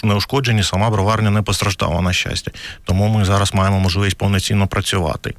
не 0.04 0.14
ушкоджені, 0.14 0.62
сама 0.62 0.90
броварня 0.90 1.30
не 1.30 1.42
постраждала 1.42 2.00
на 2.00 2.12
щастя. 2.12 2.50
Тому 2.84 3.08
ми 3.08 3.24
зараз 3.24 3.54
маємо 3.54 3.80
можливість 3.80 4.18
повноцінно 4.18 4.66
працювати. 4.66 5.34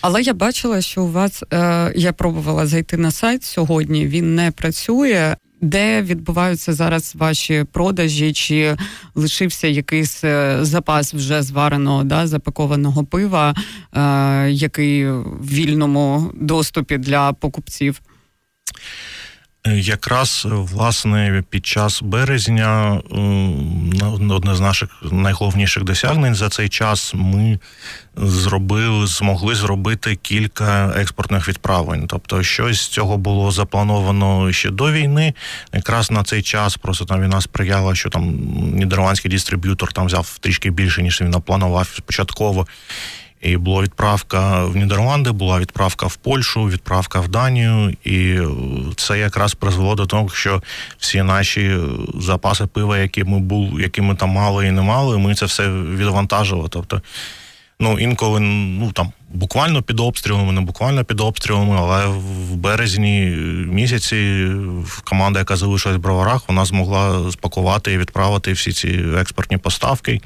Але 0.00 0.22
я 0.22 0.34
бачила, 0.34 0.80
що 0.80 1.02
у 1.02 1.10
вас 1.10 1.42
е, 1.52 1.92
я 1.96 2.12
пробувала 2.12 2.66
зайти 2.66 2.96
на 2.96 3.10
сайт 3.10 3.44
сьогодні. 3.44 4.06
Він 4.06 4.34
не 4.34 4.50
працює. 4.50 5.36
Де 5.60 6.02
відбуваються 6.02 6.72
зараз 6.72 7.14
ваші 7.14 7.64
продажі? 7.72 8.32
Чи 8.32 8.76
лишився 9.14 9.66
якийсь 9.66 10.24
е, 10.24 10.58
запас 10.60 11.14
вже 11.14 11.42
звареного 11.42 12.04
да, 12.04 12.26
запакованого 12.26 13.04
пива, 13.04 13.54
е, 13.92 14.50
який 14.50 15.10
в 15.10 15.48
вільному 15.48 16.32
доступі 16.34 16.98
для 16.98 17.32
покупців? 17.32 18.00
Якраз 19.72 20.46
власне 20.50 21.42
під 21.50 21.66
час 21.66 22.02
березня 22.02 23.00
одне 24.30 24.54
з 24.54 24.60
наших 24.60 24.88
найголовніших 25.02 25.84
досягнень 25.84 26.34
за 26.34 26.48
цей 26.48 26.68
час 26.68 27.12
ми 27.14 27.58
зробили, 28.16 29.06
змогли 29.06 29.54
зробити 29.54 30.16
кілька 30.16 30.94
експортних 30.96 31.48
відправлень. 31.48 32.06
Тобто, 32.06 32.42
щось 32.42 32.80
з 32.80 32.88
цього 32.88 33.16
було 33.16 33.50
заплановано 33.50 34.52
ще 34.52 34.70
до 34.70 34.92
війни. 34.92 35.34
Якраз 35.72 36.10
на 36.10 36.22
цей 36.22 36.42
час 36.42 36.76
просто 36.76 37.04
там 37.04 37.22
війна 37.22 37.40
сприяла, 37.40 37.94
що 37.94 38.10
там 38.10 38.34
нідерландський 38.74 39.30
дистриб'ютор 39.30 39.92
там 39.92 40.06
взяв 40.06 40.38
трішки 40.40 40.70
більше 40.70 41.02
ніж 41.02 41.20
він 41.20 41.30
напланував 41.30 41.88
спочатково. 41.96 42.66
І 43.44 43.56
була 43.56 43.82
відправка 43.82 44.64
в 44.64 44.76
Нідерланди, 44.76 45.32
була 45.32 45.58
відправка 45.58 46.06
в 46.06 46.16
Польщу, 46.16 46.64
відправка 46.64 47.20
в 47.20 47.28
Данію, 47.28 47.96
і 48.04 48.38
це 48.96 49.18
якраз 49.18 49.54
призвело 49.54 49.94
до 49.94 50.06
того, 50.06 50.28
що 50.28 50.62
всі 50.98 51.22
наші 51.22 51.78
запаси 52.20 52.66
пива, 52.66 52.98
які 52.98 53.24
ми 53.24 53.38
були, 53.38 53.82
які 53.82 54.00
ми 54.00 54.14
там 54.14 54.28
мали 54.28 54.66
і 54.66 54.70
не 54.70 54.82
мали, 54.82 55.18
ми 55.18 55.34
це 55.34 55.46
все 55.46 55.68
відвантажили. 55.70 56.68
Тобто, 56.70 57.02
ну 57.80 57.98
інколи 57.98 58.40
ну 58.40 58.92
там 58.92 59.12
буквально 59.28 59.82
під 59.82 60.00
обстрілами, 60.00 60.52
не 60.52 60.60
буквально 60.60 61.04
під 61.04 61.20
обстрілами, 61.20 61.76
але 61.78 62.06
в 62.06 62.56
березні 62.56 63.20
місяці 63.68 64.48
команда, 65.04 65.38
яка 65.38 65.56
залишилась 65.56 65.98
в 65.98 66.00
броварах, 66.00 66.42
вона 66.48 66.64
змогла 66.64 67.32
спакувати 67.32 67.92
і 67.92 67.98
відправити 67.98 68.52
всі 68.52 68.72
ці 68.72 68.88
експортні 69.18 69.56
поставки. 69.58 70.20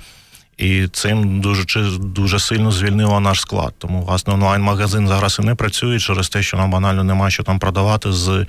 І 0.58 0.88
цим 0.88 1.40
дуже 1.40 1.64
дуже 1.98 2.38
сильно 2.38 2.72
звільнило 2.72 3.20
наш 3.20 3.40
склад. 3.40 3.74
Тому 3.78 4.02
власне 4.02 4.34
онлайн-магазин 4.34 5.08
зараз 5.08 5.38
і 5.42 5.46
не 5.46 5.54
працює 5.54 5.98
через 5.98 6.28
те, 6.28 6.42
що 6.42 6.56
нам 6.56 6.70
банально 6.70 7.04
немає 7.04 7.30
що 7.30 7.42
там 7.42 7.58
продавати 7.58 8.12
з 8.12 8.46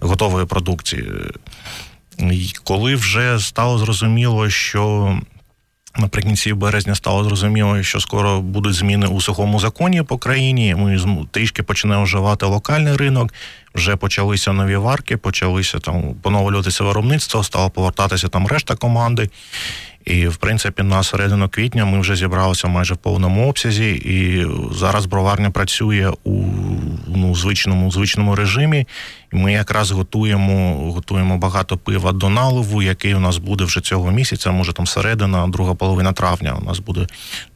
готової 0.00 0.46
продукції. 0.46 1.04
І 2.18 2.52
Коли 2.64 2.94
вже 2.94 3.38
стало 3.38 3.78
зрозуміло, 3.78 4.50
що 4.50 5.16
Наприкінці 5.98 6.52
березня 6.52 6.94
стало 6.94 7.24
зрозуміло, 7.24 7.82
що 7.82 8.00
скоро 8.00 8.40
будуть 8.40 8.74
зміни 8.74 9.06
у 9.06 9.20
сухому 9.20 9.60
законі 9.60 10.02
по 10.02 10.18
країні. 10.18 10.74
Ми 10.74 11.00
трішки 11.30 11.62
почнемо 11.62 12.02
вживати 12.02 12.46
локальний 12.46 12.96
ринок. 12.96 13.34
Вже 13.74 13.96
почалися 13.96 14.52
нові 14.52 14.76
варки, 14.76 15.16
почалися 15.16 15.78
там 15.78 16.14
поновлюватися 16.22 16.84
виробництво, 16.84 17.44
стало 17.44 17.70
повертатися 17.70 18.28
там 18.28 18.46
решта 18.46 18.76
команди. 18.76 19.30
І, 20.04 20.28
в 20.28 20.36
принципі, 20.36 20.82
на 20.82 21.02
середину 21.02 21.48
квітня 21.48 21.84
ми 21.84 22.00
вже 22.00 22.16
зібралися 22.16 22.68
майже 22.68 22.94
в 22.94 22.96
повному 22.96 23.48
обсязі, 23.48 23.90
і 23.90 24.46
зараз 24.74 25.06
броварня 25.06 25.50
працює 25.50 26.12
у 26.24 26.44
ну, 27.06 27.34
звичному 27.34 27.90
звичному 27.90 28.34
режимі. 28.34 28.86
І 29.32 29.36
ми 29.36 29.52
якраз 29.52 29.90
готуємо 29.90 30.92
готуємо 30.92 31.38
багато 31.38 31.76
пива 31.76 32.12
до 32.12 32.28
наливу, 32.28 32.82
який 32.82 33.14
у 33.14 33.20
нас 33.20 33.38
буде 33.38 33.64
вже 33.64 33.80
цього 33.80 34.10
місяця. 34.10 34.50
Може 34.50 34.72
там 34.72 34.86
середина, 34.86 35.46
друга 35.46 35.74
половина 35.74 36.12
травня. 36.12 36.58
У 36.62 36.64
нас 36.64 36.78
буде 36.78 37.06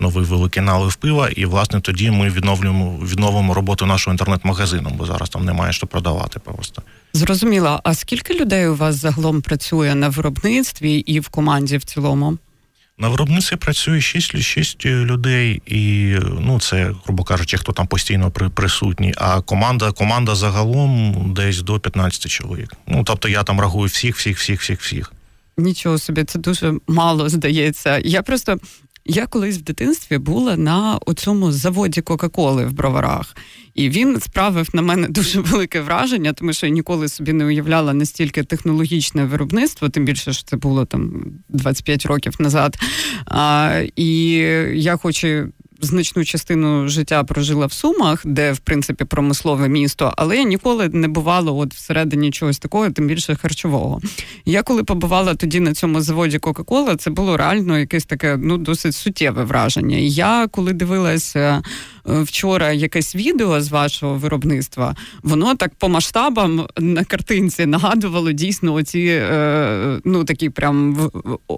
новий 0.00 0.25
великий 0.25 0.62
налив 0.62 0.95
пива, 0.95 1.29
і 1.29 1.45
власне 1.45 1.81
тоді 1.81 2.11
ми 2.11 2.31
відновлюємо 2.31 2.99
відновимо 3.03 3.55
роботу 3.55 3.87
нашого 3.87 4.15
інтернет-магазину, 4.15 4.91
бо 4.97 5.07
зараз 5.07 5.29
там 5.29 5.45
немає 5.45 5.73
що 5.73 5.87
продавати 5.87 6.38
просто. 6.38 6.83
Зрозуміло. 7.17 7.81
А 7.85 7.95
скільки 7.95 8.35
людей 8.35 8.69
у 8.69 8.77
вас 8.77 8.97
загалом 8.97 9.43
працює 9.43 9.95
на 9.95 10.09
виробництві 10.09 10.93
і 10.93 11.21
в 11.21 11.29
команді 11.29 11.77
в 11.77 11.85
цілому? 11.85 12.39
На 12.99 13.09
виробництві 13.09 13.57
працює 13.57 14.01
6 14.01 14.39
6 14.39 14.87
людей, 14.87 15.63
і 15.67 16.15
ну 16.41 16.61
це, 16.61 16.93
грубо 17.05 17.25
кажучи, 17.25 17.57
хто 17.57 17.73
там 17.73 17.87
постійно 17.87 18.31
присутній. 18.31 19.15
А 19.17 19.41
команда 19.41 19.93
команда 19.93 20.35
загалом 20.35 21.15
десь 21.37 21.63
до 21.63 21.81
15 21.81 22.27
чоловік. 22.29 22.73
Ну 22.87 23.05
тобто 23.05 23.29
я 23.29 23.43
там 23.43 23.61
рахую 23.61 23.87
всіх, 23.89 24.17
всіх, 24.17 24.39
всіх, 24.39 24.61
всіх, 24.61 24.81
всіх. 24.81 25.13
Нічого 25.57 25.99
собі, 25.99 26.25
це 26.25 26.39
дуже 26.39 26.75
мало 26.87 27.29
здається. 27.29 28.01
Я 28.05 28.23
просто 28.23 28.59
я 29.09 29.27
колись 29.27 29.59
в 29.59 29.63
дитинстві 29.63 30.19
була 30.19 30.57
на 30.57 30.99
оцьому 31.07 31.53
заводі 31.53 32.01
Кока-Коли 32.01 32.67
в 32.67 32.73
броварах, 32.73 33.37
і 33.75 33.89
він 33.89 34.21
справив 34.21 34.69
на 34.73 34.83
мене 34.83 35.09
дуже 35.11 35.41
велике 35.41 35.81
враження, 35.81 36.33
тому 36.33 36.53
що 36.53 36.67
я 36.67 36.73
ніколи 36.73 37.09
собі 37.09 37.33
не 37.33 37.45
уявляла 37.45 37.95
настільки 37.95 38.43
технологічне 38.43 39.25
виробництво, 39.25 39.89
тим 39.89 40.05
більше 40.05 40.33
що 40.33 40.45
це 40.45 40.57
було 40.57 40.85
там 40.85 41.25
25 41.49 42.07
років 42.07 42.35
назад. 42.39 42.77
А, 43.27 43.83
І 43.97 44.31
я 44.75 44.97
хочу 44.97 45.49
значну 45.80 46.25
частину 46.25 46.88
життя 46.88 47.25
прожила 47.25 47.66
в 47.66 47.73
Сумах, 47.73 48.23
де 48.25 48.52
в 48.52 48.59
принципі 48.59 49.04
промислове 49.04 49.68
місто, 49.68 50.14
але 50.16 50.37
я 50.37 50.42
ніколи 50.42 50.88
не 50.88 51.09
бувала 51.09 51.52
от 51.52 51.75
всередині 51.75 52.30
чогось 52.30 52.59
такого, 52.59 52.90
тим 52.90 53.06
більше 53.06 53.37
харчового. 53.37 54.00
Я 54.45 54.62
коли 54.62 54.85
побувала 54.85 55.35
тоді 55.35 55.61
на 55.61 55.75
цьому 55.75 56.00
заводі 56.00 56.38
Кока-Кола, 56.38 56.97
це 56.97 57.11
було 57.11 57.37
реально 57.37 57.78
якесь 57.78 58.04
таке 58.04 58.37
ну 58.37 58.59
досить 58.59 58.95
суттєве 58.95 59.45
враження. 59.45 59.97
Я 59.97 60.49
коли 60.50 60.73
дивилася 60.73 61.62
вчора 62.07 62.73
якесь 62.73 63.17
відео 63.17 63.61
з 63.61 63.69
вашого 63.69 64.15
виробництва, 64.15 64.95
воно 65.23 65.55
так 65.55 65.75
по 65.75 65.89
масштабам 65.89 66.67
на 66.79 67.05
картинці 67.05 67.67
нагадувало 67.67 68.33
дійсно 68.33 68.75
оці 68.75 69.21
е, 69.23 70.01
ну 70.05 70.25
такі 70.25 70.51
прям 70.51 71.11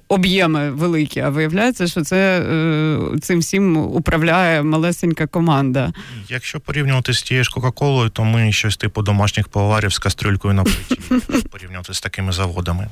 об'єми 0.08 0.70
великі. 0.70 1.20
А 1.20 1.28
виявляється, 1.28 1.86
що 1.86 2.00
це 2.02 2.40
е, 2.40 3.18
цим 3.20 3.38
всім 3.38 3.76
управляє 3.76 4.62
малесенька 4.62 5.26
команда. 5.26 5.92
Якщо 6.28 6.60
порівнювати 6.60 7.12
з 7.12 7.22
тією 7.22 7.44
ж 7.44 7.50
Кока-Колою, 7.50 8.10
то 8.10 8.24
ми 8.24 8.52
щось 8.52 8.76
типу 8.76 9.02
домашніх 9.02 9.48
поварів 9.48 9.92
з 9.92 9.98
кастрюлькою 9.98 10.54
на 10.54 10.64
плиті 10.64 11.00
порівнювати 11.50 11.94
з 11.94 12.00
такими 12.00 12.32
заводами. 12.32 12.88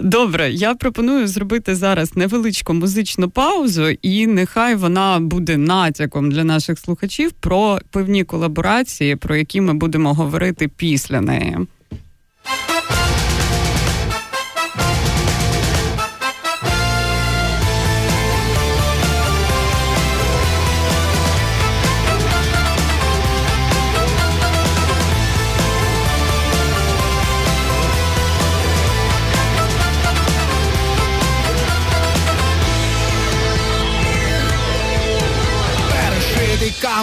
Добре, 0.00 0.50
я 0.50 0.74
пропоную 0.74 1.26
зробити 1.26 1.74
зараз 1.74 2.16
невеличку 2.16 2.74
музичну 2.74 3.30
паузу, 3.30 3.88
і 3.88 4.26
нехай 4.26 4.74
вона 4.74 5.18
буде 5.20 5.56
натяком 5.56 6.30
для 6.30 6.44
наших 6.44 6.78
слухачів 6.84 7.32
про 7.32 7.78
певні 7.90 8.24
колаборації, 8.24 9.16
про 9.16 9.36
які 9.36 9.60
ми 9.60 9.74
будемо 9.74 10.14
говорити 10.14 10.68
після 10.68 11.20
неї. 11.20 11.56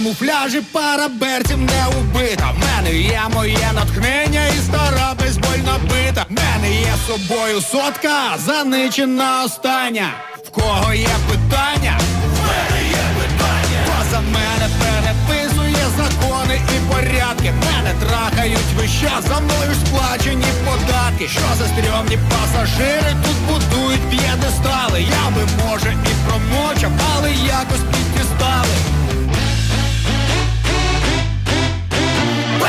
Камуфляжі 0.09 0.61
пара 0.71 1.07
берців 1.07 1.57
не 1.57 1.85
убита. 1.99 2.51
В 2.51 2.59
мене 2.59 2.99
є 2.99 3.21
моє 3.33 3.71
натхнення 3.73 4.47
і 4.47 4.61
стара 4.65 5.13
безбольна 5.19 5.75
бита. 5.83 6.25
В 6.29 6.31
мене 6.31 6.81
є 6.81 6.93
собою 7.07 7.61
сотка, 7.61 8.37
заничена 8.45 9.43
остання. 9.43 10.09
В 10.45 10.49
кого 10.49 10.93
є 10.93 11.15
питання? 11.29 11.99
В 11.99 12.41
мене 12.47 12.89
є 12.89 13.05
питання. 13.19 13.79
Хто 14.09 14.21
мене 14.21 14.69
переписує 14.79 15.85
закони 15.97 16.61
і 16.75 16.93
порядки. 16.93 17.53
Мене 17.65 17.93
трахають 17.99 18.73
вища, 18.77 19.21
за 19.27 19.39
мною 19.39 19.73
ж 19.73 19.79
сплачені 19.79 20.45
податки. 20.65 21.27
Що 21.27 21.47
за 21.57 21.65
стрьомні 21.67 22.17
пасажири 22.29 23.15
тут 23.23 23.37
будують 23.47 24.09
п'єдестали. 24.09 25.01
Я 25.01 25.29
би 25.35 25.41
може 25.65 25.93
і 26.05 26.29
промовчав, 26.29 26.91
але 27.15 27.31
якось 27.31 27.85
піддістали. 27.91 28.98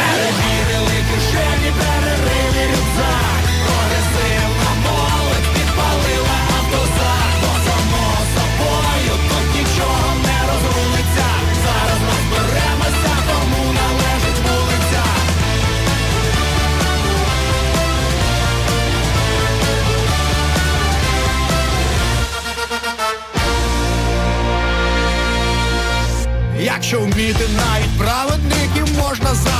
Перевірили 0.00 0.98
кишені, 1.08 1.70
перерили 1.80 2.62
рюкзак 2.72 3.42
Прогресивна 3.66 4.70
молодь 4.84 5.48
підпалила 5.54 6.38
автозак 6.58 7.32
Бо 7.42 7.52
само 7.66 8.04
собою 8.34 9.14
тут 9.28 9.46
нічого 9.56 10.08
не 10.26 10.38
розрулиться 10.48 11.28
Зараз 11.64 12.00
розберемося, 12.08 13.14
кому 13.28 13.62
належить 13.78 14.40
вулиця 14.46 15.04
Якщо 26.60 27.00
вміти 27.00 27.44
навіть 27.56 27.98
праведників 27.98 28.98
можна 28.98 29.34
задовбати 29.34 29.59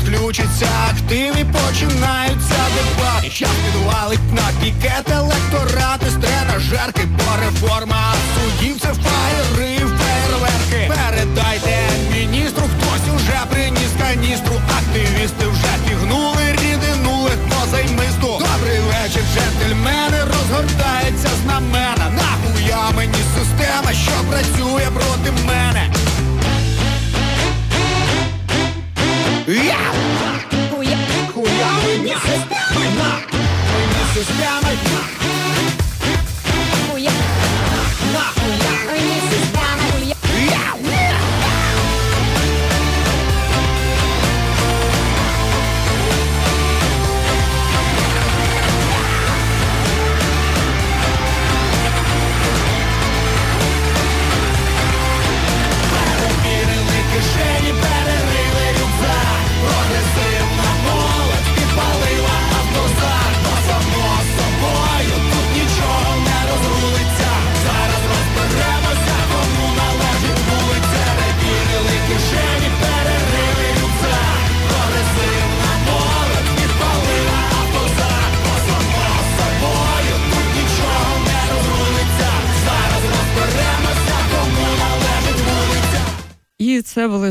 Щас 0.00 0.08
підключиться 0.08 0.66
актив 0.90 1.34
і 1.40 1.44
починаються 1.44 2.60
дебати. 2.74 3.30
Щас 3.30 3.50
підвалить 3.66 4.32
на 4.32 4.64
пікет 4.64 5.10
електорати 5.10 6.06
з 6.10 6.14
тренажерки 6.14 7.02
Бо 7.04 7.36
реформа 7.44 8.14
судів 8.34 8.80
це 8.80 8.88
фаєри, 8.88 9.76
фейерверки. 9.78 10.92
Передайте 10.94 11.76
міністру, 12.12 12.62
хтось 12.62 13.14
уже 13.16 13.40
приніс 13.50 13.90
каністру. 13.98 14.54
Активісти 14.78 15.46
вже 15.46 15.72
пігнули, 15.88 16.52
рідинули 16.52 17.30
позаймисту 17.48 18.26
Добрий 18.26 18.80
вечір, 18.80 19.22
джентльмени, 19.34 20.18
розгортається 20.24 21.28
знамена 21.42 22.10
Нахуя 22.10 22.90
мені 22.96 23.20
система, 23.38 23.92
що 23.92 24.12
працює 24.30 24.88
проти 24.94 25.30
мене 25.46 25.69
Я! 29.50 29.99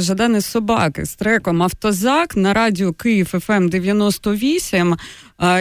Жадани 0.10 0.42
Собаки 0.42 1.06
з 1.06 1.16
треком 1.16 1.64
Автозак 1.64 2.38
на 2.38 2.54
радіо 2.54 2.94
Київ 2.94 3.26
ФМ 3.26 3.70
98. 3.70 4.96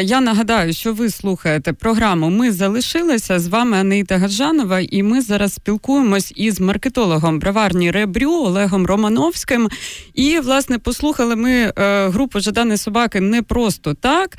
Я 0.00 0.20
нагадаю, 0.20 0.72
що 0.72 0.92
ви 0.92 1.10
слухаєте 1.10 1.72
програму 1.72 2.30
Ми 2.30 2.52
залишилися 2.52 3.38
з 3.38 3.48
вами 3.48 3.76
Анита 3.76 4.18
Гаджанова, 4.18 4.80
і 4.80 5.02
ми 5.02 5.20
зараз 5.20 5.54
спілкуємось 5.54 6.32
із 6.36 6.60
маркетологом 6.60 7.38
броварні 7.38 7.90
Ребрю 7.90 8.32
Олегом 8.32 8.86
Романовським. 8.86 9.68
І, 10.14 10.38
власне, 10.38 10.78
послухали 10.78 11.36
ми 11.36 11.52
е, 11.52 11.72
групу 12.08 12.40
Жадани 12.40 12.76
Собаки 12.76 13.20
не 13.20 13.42
просто 13.42 13.94
так. 13.94 14.36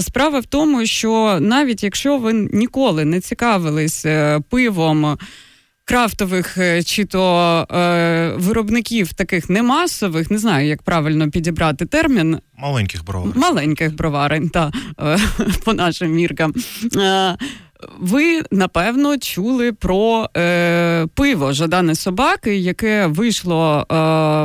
Справа 0.00 0.40
в 0.40 0.46
тому, 0.46 0.86
що 0.86 1.38
навіть 1.40 1.82
якщо 1.82 2.18
ви 2.18 2.32
ніколи 2.32 3.04
не 3.04 3.20
цікавились 3.20 4.06
е, 4.06 4.40
пивом 4.50 5.18
крафтових 5.86 6.58
е, 6.58 6.82
чи 6.82 7.04
то 7.04 7.66
е, 7.70 8.32
виробників 8.36 9.12
таких 9.12 9.50
немасових, 9.50 10.30
не 10.30 10.38
знаю, 10.38 10.68
як 10.68 10.82
правильно 10.82 11.30
підібрати 11.30 11.86
термін. 11.86 12.38
Маленьких 12.58 13.04
броварень. 13.04 13.32
Маленьких 13.36 13.96
броварень, 13.96 14.48
та 14.48 14.72
е, 15.00 15.18
по 15.64 15.72
нашим 15.72 16.12
міркам. 16.12 16.54
Е, 16.96 17.36
ви 17.98 18.42
напевно 18.50 19.18
чули 19.18 19.72
про 19.72 20.28
е, 20.36 21.06
пиво 21.14 21.52
Жадани 21.52 21.94
собаки, 21.94 22.56
яке 22.56 23.06
вийшло 23.06 23.86
е, 23.90 23.94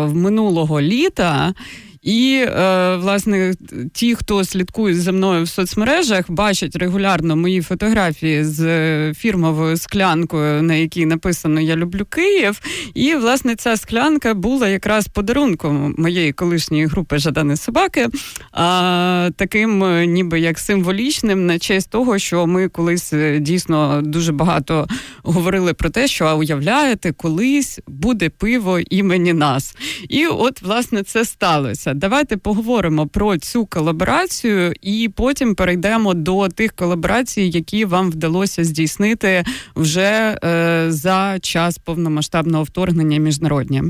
в 0.05 0.15
минулого 0.15 0.81
літа. 0.81 1.53
І 2.01 2.45
е, 2.47 2.95
власне 2.95 3.53
ті, 3.93 4.15
хто 4.15 4.45
слідкує 4.45 4.95
за 4.95 5.11
мною 5.11 5.43
в 5.43 5.47
соцмережах, 5.47 6.31
бачать 6.31 6.75
регулярно 6.75 7.35
мої 7.35 7.61
фотографії 7.61 8.43
з 8.43 9.13
фірмовою 9.13 9.77
склянкою, 9.77 10.63
на 10.63 10.75
якій 10.75 11.05
написано 11.05 11.61
Я 11.61 11.75
люблю 11.75 12.05
Київ. 12.05 12.61
І 12.93 13.15
власне 13.15 13.55
ця 13.55 13.77
склянка 13.77 14.33
була 14.33 14.67
якраз 14.67 15.07
подарунком 15.07 15.95
моєї 15.97 16.33
колишньої 16.33 16.85
групи 16.85 17.17
Жадани 17.17 17.57
собаки, 17.57 18.07
а 18.51 19.29
таким, 19.35 19.83
е, 19.83 20.05
ніби 20.05 20.39
як 20.39 20.59
символічним, 20.59 21.45
на 21.45 21.59
честь 21.59 21.89
того, 21.89 22.19
що 22.19 22.47
ми 22.47 22.69
колись 22.69 23.13
е, 23.13 23.39
дійсно 23.39 24.01
дуже 24.01 24.31
багато 24.31 24.87
говорили 25.23 25.73
про 25.73 25.89
те, 25.89 26.07
що 26.07 26.25
а 26.25 26.35
уявляєте, 26.35 27.11
колись 27.11 27.79
буде 27.87 28.29
пиво 28.29 28.79
імені 28.79 29.33
нас. 29.33 29.75
І 30.09 30.27
от 30.27 30.61
власне 30.61 31.03
це 31.03 31.25
сталося. 31.25 31.90
Давайте 31.95 32.37
поговоримо 32.37 33.07
про 33.07 33.37
цю 33.37 33.65
колаборацію, 33.65 34.73
і 34.81 35.11
потім 35.15 35.55
перейдемо 35.55 36.13
до 36.13 36.47
тих 36.49 36.73
колаборацій, 36.73 37.41
які 37.41 37.85
вам 37.85 38.11
вдалося 38.11 38.63
здійснити 38.63 39.43
вже 39.75 40.37
е, 40.43 40.85
за 40.89 41.39
час 41.39 41.77
повномасштабного 41.77 42.63
вторгнення 42.63 43.19
міжнародні. 43.19 43.83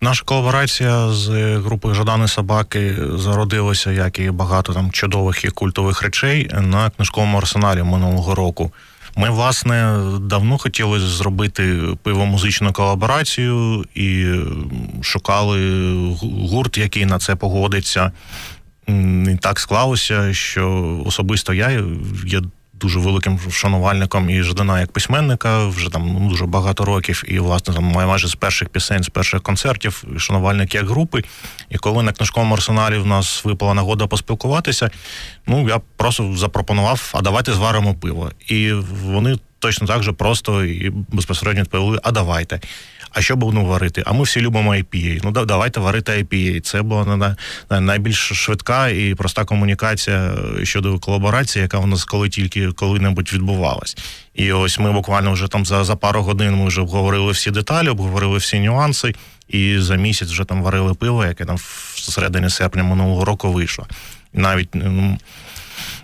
Наша 0.00 0.24
колаборація 0.24 1.08
з 1.08 1.56
групою 1.56 1.94
Жадани 1.94 2.28
Собаки 2.28 2.94
зародилася, 3.14 3.92
як 3.92 4.18
і 4.18 4.30
багато 4.30 4.72
там 4.72 4.90
чудових 4.90 5.44
і 5.44 5.48
культових 5.48 6.02
речей 6.02 6.50
на 6.60 6.90
книжковому 6.90 7.38
арсеналі 7.38 7.82
минулого 7.82 8.34
року. 8.34 8.72
Ми, 9.18 9.30
власне, 9.30 9.98
давно 10.20 10.58
хотіли 10.58 11.00
зробити 11.00 11.82
пивомузичну 12.02 12.72
колаборацію 12.72 13.84
і 13.94 14.26
шукали 15.02 15.90
гурт, 16.22 16.78
який 16.78 17.06
на 17.06 17.18
це 17.18 17.36
погодиться. 17.36 18.12
І 18.88 19.36
так 19.40 19.60
склалося, 19.60 20.34
що 20.34 20.96
особисто 21.06 21.54
я 21.54 21.70
є 22.26 22.40
дуже 22.80 22.98
великим 22.98 23.36
вшанувальником 23.46 24.30
і 24.30 24.42
Ждана 24.42 24.80
як 24.80 24.92
письменника 24.92 25.66
вже 25.66 25.90
там 25.90 26.18
ну, 26.20 26.28
дуже 26.28 26.46
багато 26.46 26.84
років, 26.84 27.24
і 27.26 27.38
власне 27.38 27.74
там 27.74 27.84
майже 27.84 28.28
з 28.28 28.34
перших 28.34 28.68
пісень, 28.68 29.02
з 29.02 29.08
перших 29.08 29.42
концертів, 29.42 30.04
і 30.16 30.18
шанувальник 30.18 30.74
як 30.74 30.88
групи. 30.88 31.24
І 31.70 31.78
коли 31.78 32.02
на 32.02 32.12
книжковому 32.12 32.54
арсеналі 32.54 32.98
в 32.98 33.06
нас 33.06 33.44
випала 33.44 33.74
нагода 33.74 34.06
поспілкуватися, 34.06 34.90
ну 35.46 35.68
я 35.68 35.80
просто 35.96 36.36
запропонував, 36.36 37.10
а 37.14 37.20
давайте 37.20 37.52
зваримо 37.52 37.94
пиво. 37.94 38.30
І 38.48 38.72
вони 38.72 39.38
точно 39.58 39.86
так 39.86 40.02
же 40.02 40.12
просто 40.12 40.64
і 40.64 40.90
безпосередньо 40.90 41.62
відповіли, 41.62 41.98
а 42.02 42.10
давайте. 42.10 42.60
А 43.10 43.22
що 43.22 43.36
будемо 43.36 43.64
варити? 43.64 44.02
А 44.06 44.12
ми 44.12 44.22
всі 44.22 44.40
любимо 44.40 44.74
IPA. 44.74 45.20
Ну 45.24 45.30
давайте 45.30 45.80
варити 45.80 46.12
IPA. 46.12 46.60
Це 46.60 46.82
була 46.82 47.36
найбільш 47.70 48.16
швидка 48.18 48.88
і 48.88 49.14
проста 49.14 49.44
комунікація 49.44 50.34
щодо 50.62 50.98
колаборації, 50.98 51.62
яка 51.62 51.78
у 51.78 51.86
нас 51.86 52.04
коли 52.04 52.28
тільки 52.28 52.72
коли-небудь 52.72 53.32
відбувалась. 53.32 53.96
І 54.34 54.52
ось 54.52 54.78
ми 54.78 54.92
буквально 54.92 55.32
вже 55.32 55.48
там 55.48 55.66
за 55.66 55.84
за 55.84 55.96
пару 55.96 56.22
годин 56.22 56.54
ми 56.54 56.66
вже 56.66 56.80
обговорили 56.80 57.32
всі 57.32 57.50
деталі, 57.50 57.88
обговорили 57.88 58.38
всі 58.38 58.60
нюанси, 58.60 59.14
і 59.48 59.78
за 59.78 59.96
місяць 59.96 60.30
вже 60.30 60.44
там 60.44 60.62
варили 60.62 60.94
пиво, 60.94 61.24
яке 61.24 61.44
там 61.44 61.56
в 61.56 61.94
середині 61.98 62.50
серпня 62.50 62.82
минулого 62.82 63.24
року 63.24 63.52
вийшло. 63.52 63.86
навіть 64.32 64.68
ну, 64.74 65.18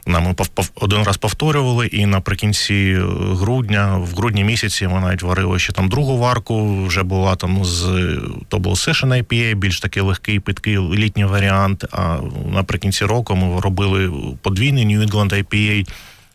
ми 0.06 0.34
один 0.74 1.02
раз 1.02 1.16
повторювали, 1.16 1.86
і 1.86 2.06
наприкінці 2.06 2.74
е, 2.74 3.02
грудня, 3.34 3.96
в 3.96 4.14
грудні 4.16 4.44
місяці, 4.44 4.88
ми 4.88 5.00
навіть 5.00 5.22
варили 5.22 5.58
ще 5.58 5.72
там 5.72 5.88
другу 5.88 6.18
варку. 6.18 6.84
Вже 6.84 7.02
була 7.02 7.36
там 7.36 7.64
з 7.64 8.18
то 8.48 8.58
був 8.58 8.72
Session 8.72 9.22
IPA, 9.22 9.54
більш 9.54 9.80
такий 9.80 10.02
легкий, 10.02 10.40
питкий 10.40 10.78
літній 10.78 11.24
варіант. 11.24 11.84
А 11.92 12.18
наприкінці 12.52 13.04
року 13.04 13.36
ми 13.36 13.60
робили 13.60 14.12
подвійний 14.42 14.86
New 14.86 15.08
England 15.08 15.44
IPA. 15.44 15.88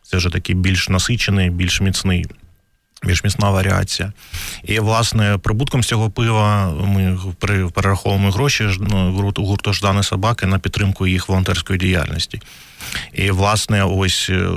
Це 0.03 0.17
вже 0.17 0.29
такий 0.29 0.55
більш 0.55 0.89
насичений, 0.89 1.49
більш 1.49 1.81
міцний. 1.81 2.25
Більш 3.03 3.23
міцна 3.23 3.49
варіація. 3.49 4.13
І, 4.63 4.79
власне, 4.79 5.37
прибутком 5.37 5.83
з 5.83 5.87
цього 5.87 6.09
пива 6.09 6.71
ми 6.71 7.17
перераховуємо 7.73 8.31
гроші 8.31 8.69
ну, 8.79 9.31
гурту 9.37 9.73
Ждани 9.73 10.03
Собаки 10.03 10.45
на 10.45 10.59
підтримку 10.59 11.07
їх 11.07 11.29
волонтерської 11.29 11.79
діяльності. 11.79 12.41
І, 13.13 13.31
власне, 13.31 13.83
ось 13.83 14.29
е, 14.29 14.49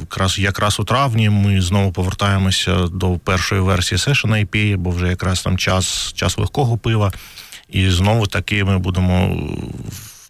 якраз 0.00 0.38
якраз 0.38 0.80
у 0.80 0.84
травні 0.84 1.30
ми 1.30 1.60
знову 1.60 1.92
повертаємося 1.92 2.76
до 2.76 3.18
першої 3.18 3.60
версії 3.60 3.98
Session 3.98 4.46
IPA, 4.46 4.76
бо 4.76 4.90
вже 4.90 5.08
якраз 5.08 5.42
там 5.42 5.58
час 5.58 6.12
час 6.16 6.38
легкого 6.38 6.78
пива. 6.78 7.12
І 7.68 7.90
знову 7.90 8.26
таки 8.26 8.64
ми 8.64 8.78
будемо 8.78 9.36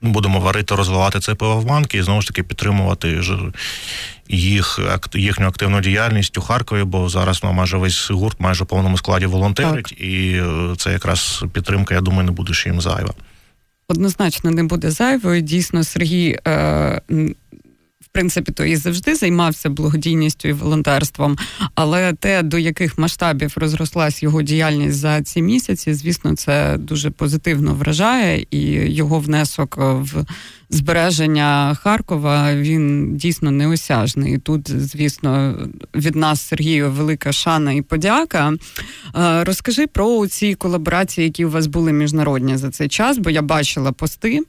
будемо 0.03 0.41
варити, 0.41 0.75
розвивати 0.75 1.21
це 1.21 1.35
пиво 1.35 1.57
в 1.57 1.65
банки 1.65 1.99
і 1.99 2.03
знову 2.03 2.21
ж 2.23 2.29
таки 2.29 2.43
підтримувати 2.43 3.23
їх 4.29 4.81
їхню 5.15 5.47
активну 5.47 5.81
діяльність 5.81 6.39
у 6.39 6.41
Харкові, 6.41 6.85
бо 6.85 7.09
зараз 7.09 7.41
ну, 7.45 7.53
майже 7.53 7.77
весь 7.77 8.11
гурт 8.11 8.41
майже 8.41 8.65
в 8.65 8.67
повному 8.67 8.99
складі 8.99 9.27
волонтерить, 9.27 9.89
так. 9.89 10.01
і 10.01 10.33
е, 10.33 10.75
це 10.77 10.93
якраз 10.93 11.45
підтримка, 11.53 11.95
я 11.95 12.01
думаю, 12.01 12.25
не 12.25 12.31
буде 12.31 12.53
ще 12.53 12.69
їм 12.69 12.81
зайва 12.81 13.15
однозначно 13.89 14.51
не 14.51 14.65
буде 14.65 14.91
зайвою. 14.91 15.41
Дійсно, 15.41 15.85
Сергій. 15.85 16.39
Е, 16.47 17.01
принципі, 18.17 18.53
то 18.53 18.65
і 18.65 18.77
завжди 18.77 19.15
займався 19.15 19.71
благодійністю 19.71 20.49
і 20.49 20.53
волонтерством, 20.53 21.37
але 21.75 22.13
те, 22.13 22.43
до 22.43 22.59
яких 22.59 22.99
масштабів 22.99 23.53
розрослась 23.57 24.23
його 24.23 24.43
діяльність 24.43 24.97
за 24.97 25.23
ці 25.23 25.43
місяці, 25.43 25.95
звісно, 25.95 26.37
це 26.37 26.77
дуже 26.79 27.11
позитивно 27.11 27.75
вражає, 27.75 28.47
і 28.51 28.61
його 28.95 29.21
внесок 29.21 29.77
в 29.79 30.25
збереження 30.71 31.75
Харкова 31.83 32.55
він 32.55 33.17
дійсно 33.17 33.51
неосяжний. 33.51 34.35
І 34.35 34.39
Тут, 34.39 34.71
звісно, 34.71 35.59
від 35.95 36.17
нас 36.17 36.41
Сергію 36.41 36.91
велика 36.91 37.33
шана 37.33 37.73
і 37.73 37.83
подяка. 37.83 38.53
Е, 38.53 39.45
розкажи 39.45 39.87
про 39.87 40.27
ці 40.27 40.55
колаборації, 40.55 41.25
які 41.25 41.45
у 41.45 41.51
вас 41.51 41.67
були 41.67 41.93
міжнародні 41.93 42.57
за 42.57 42.71
цей 42.71 42.89
час, 42.89 43.19
бо 43.19 43.31
я 43.31 43.43
бачила 43.43 43.93
пости. 43.93 44.41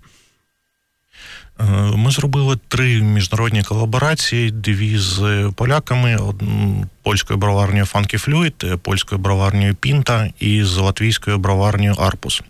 Е, 1.60 1.64
ми 1.96 2.12
зробили 2.12 2.58
три 2.68 3.02
міжнародні 3.02 3.64
колаборації: 3.64 4.52
дві 4.52 4.98
з 4.98 5.50
поляками, 5.56 6.20
польською 7.04 7.40
броварнею 7.40 7.86
Funky 7.86 8.30
Fluid, 8.30 8.78
польською 8.78 9.22
броварнею 9.22 9.76
Пінта 9.76 10.30
і 10.40 10.64
з 10.64 10.78
латвійською 10.78 11.38
броварнею 11.38 11.94
Арпус. 11.94 12.42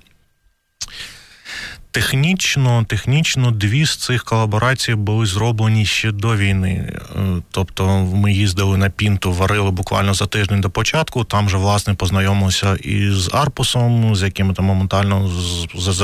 Технічно, 1.92 2.86
технічно 2.88 3.52
дві 3.52 3.86
з 3.86 3.96
цих 3.96 4.24
колаборацій 4.24 4.96
були 4.96 5.26
зроблені 5.26 5.86
ще 5.86 6.12
до 6.12 6.36
війни. 6.36 6.70
Е, 6.70 7.20
тобто 7.52 7.88
ми 8.14 8.34
їздили 8.34 8.78
на 8.78 8.90
Пінту, 8.90 9.34
варили 9.34 9.72
буквально 9.72 10.14
за 10.14 10.26
тиждень 10.26 10.62
до 10.62 10.70
початку. 10.70 11.24
Там 11.24 11.50
же 11.50 11.58
власне 11.58 11.94
познайомилися 11.94 12.76
із 12.76 13.34
Арпусом, 13.34 14.16
з 14.16 14.22
яким 14.22 14.54
там 14.54 14.66
моментально 14.66 15.32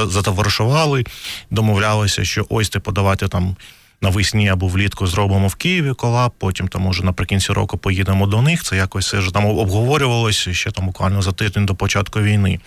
затоваришували, 0.08 1.04
домовлялися, 1.52 2.26
що 2.26 2.46
ось 2.50 2.70
ти 2.70 2.80
подавати 2.80 3.28
там. 3.28 3.56
Навесні 4.02 4.50
або 4.50 4.68
влітку 4.68 5.08
зробимо 5.08 5.48
в 5.48 5.56
Києві 5.56 5.94
колаб, 5.94 6.32
потім 6.38 6.68
там 6.68 6.82
може 6.82 7.04
наприкінці 7.04 7.54
року 7.54 7.78
поїдемо 7.78 8.28
до 8.28 8.42
них. 8.42 8.64
Це 8.64 8.78
якось 8.78 9.14
вже 9.14 9.34
там 9.34 9.46
обговорювалося 9.46 10.54
ще 10.54 10.72
там 10.72 10.86
буквально 10.86 11.22
за 11.22 11.32
тиждень 11.32 11.66
до 11.66 11.76
початку 11.76 12.20
війни. 12.22 12.60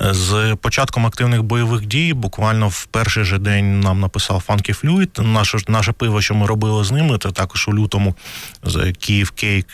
З 0.00 0.56
початком 0.60 1.06
активних 1.06 1.42
бойових 1.42 1.86
дій, 1.86 2.12
буквально 2.12 2.68
в 2.68 2.86
перший 2.86 3.24
же 3.24 3.38
день 3.38 3.80
нам 3.80 4.00
написав 4.00 4.44
Funky 4.48 4.84
Fluid. 4.84 5.22
Наше 5.22 5.58
наше 5.68 5.92
пиво, 5.92 6.20
що 6.20 6.34
ми 6.34 6.46
робили 6.46 6.84
з 6.84 6.90
ними, 6.90 7.18
це 7.18 7.30
також 7.30 7.68
у 7.68 7.74
лютому 7.74 8.14
з 8.62 8.92
Київ 8.92 9.30
Кейк, 9.30 9.66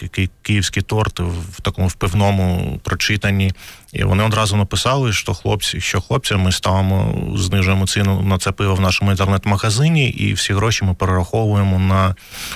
Київський 0.42 0.82
торт 0.82 1.20
в 1.20 1.60
такому 1.60 1.88
в 1.88 1.94
пивному 1.94 2.80
прочитанні. 2.82 3.52
І 3.94 4.04
вони 4.04 4.24
одразу 4.24 4.56
написали, 4.56 5.12
що 5.12 5.34
хлопці, 5.34 5.80
що 5.80 6.00
хлопці, 6.00 6.34
ми 6.34 6.52
ставимо, 6.52 7.14
знижуємо 7.36 7.86
ціну 7.86 8.22
на 8.22 8.38
це 8.38 8.52
пиво 8.52 8.74
в 8.74 8.80
нашому 8.80 9.10
інтернет-магазині, 9.10 10.08
і 10.08 10.32
всі 10.32 10.52
гроші 10.52 10.84
ми 10.84 10.94
перераховуємо 10.94 11.78
на 11.78 12.14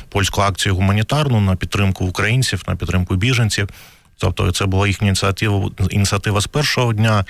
польську 0.08 0.40
акцію 0.40 0.74
гуманітарну, 0.74 1.40
на 1.40 1.56
підтримку 1.56 2.04
українців, 2.04 2.62
на 2.68 2.76
підтримку 2.76 3.16
біженців. 3.16 3.68
Тобто, 4.18 4.52
це 4.52 4.66
була 4.66 4.86
їхня 4.86 5.06
ініціатива 5.06 5.70
ініціатива 5.90 6.40
з 6.40 6.46
першого 6.46 6.92
дня. 6.92 7.24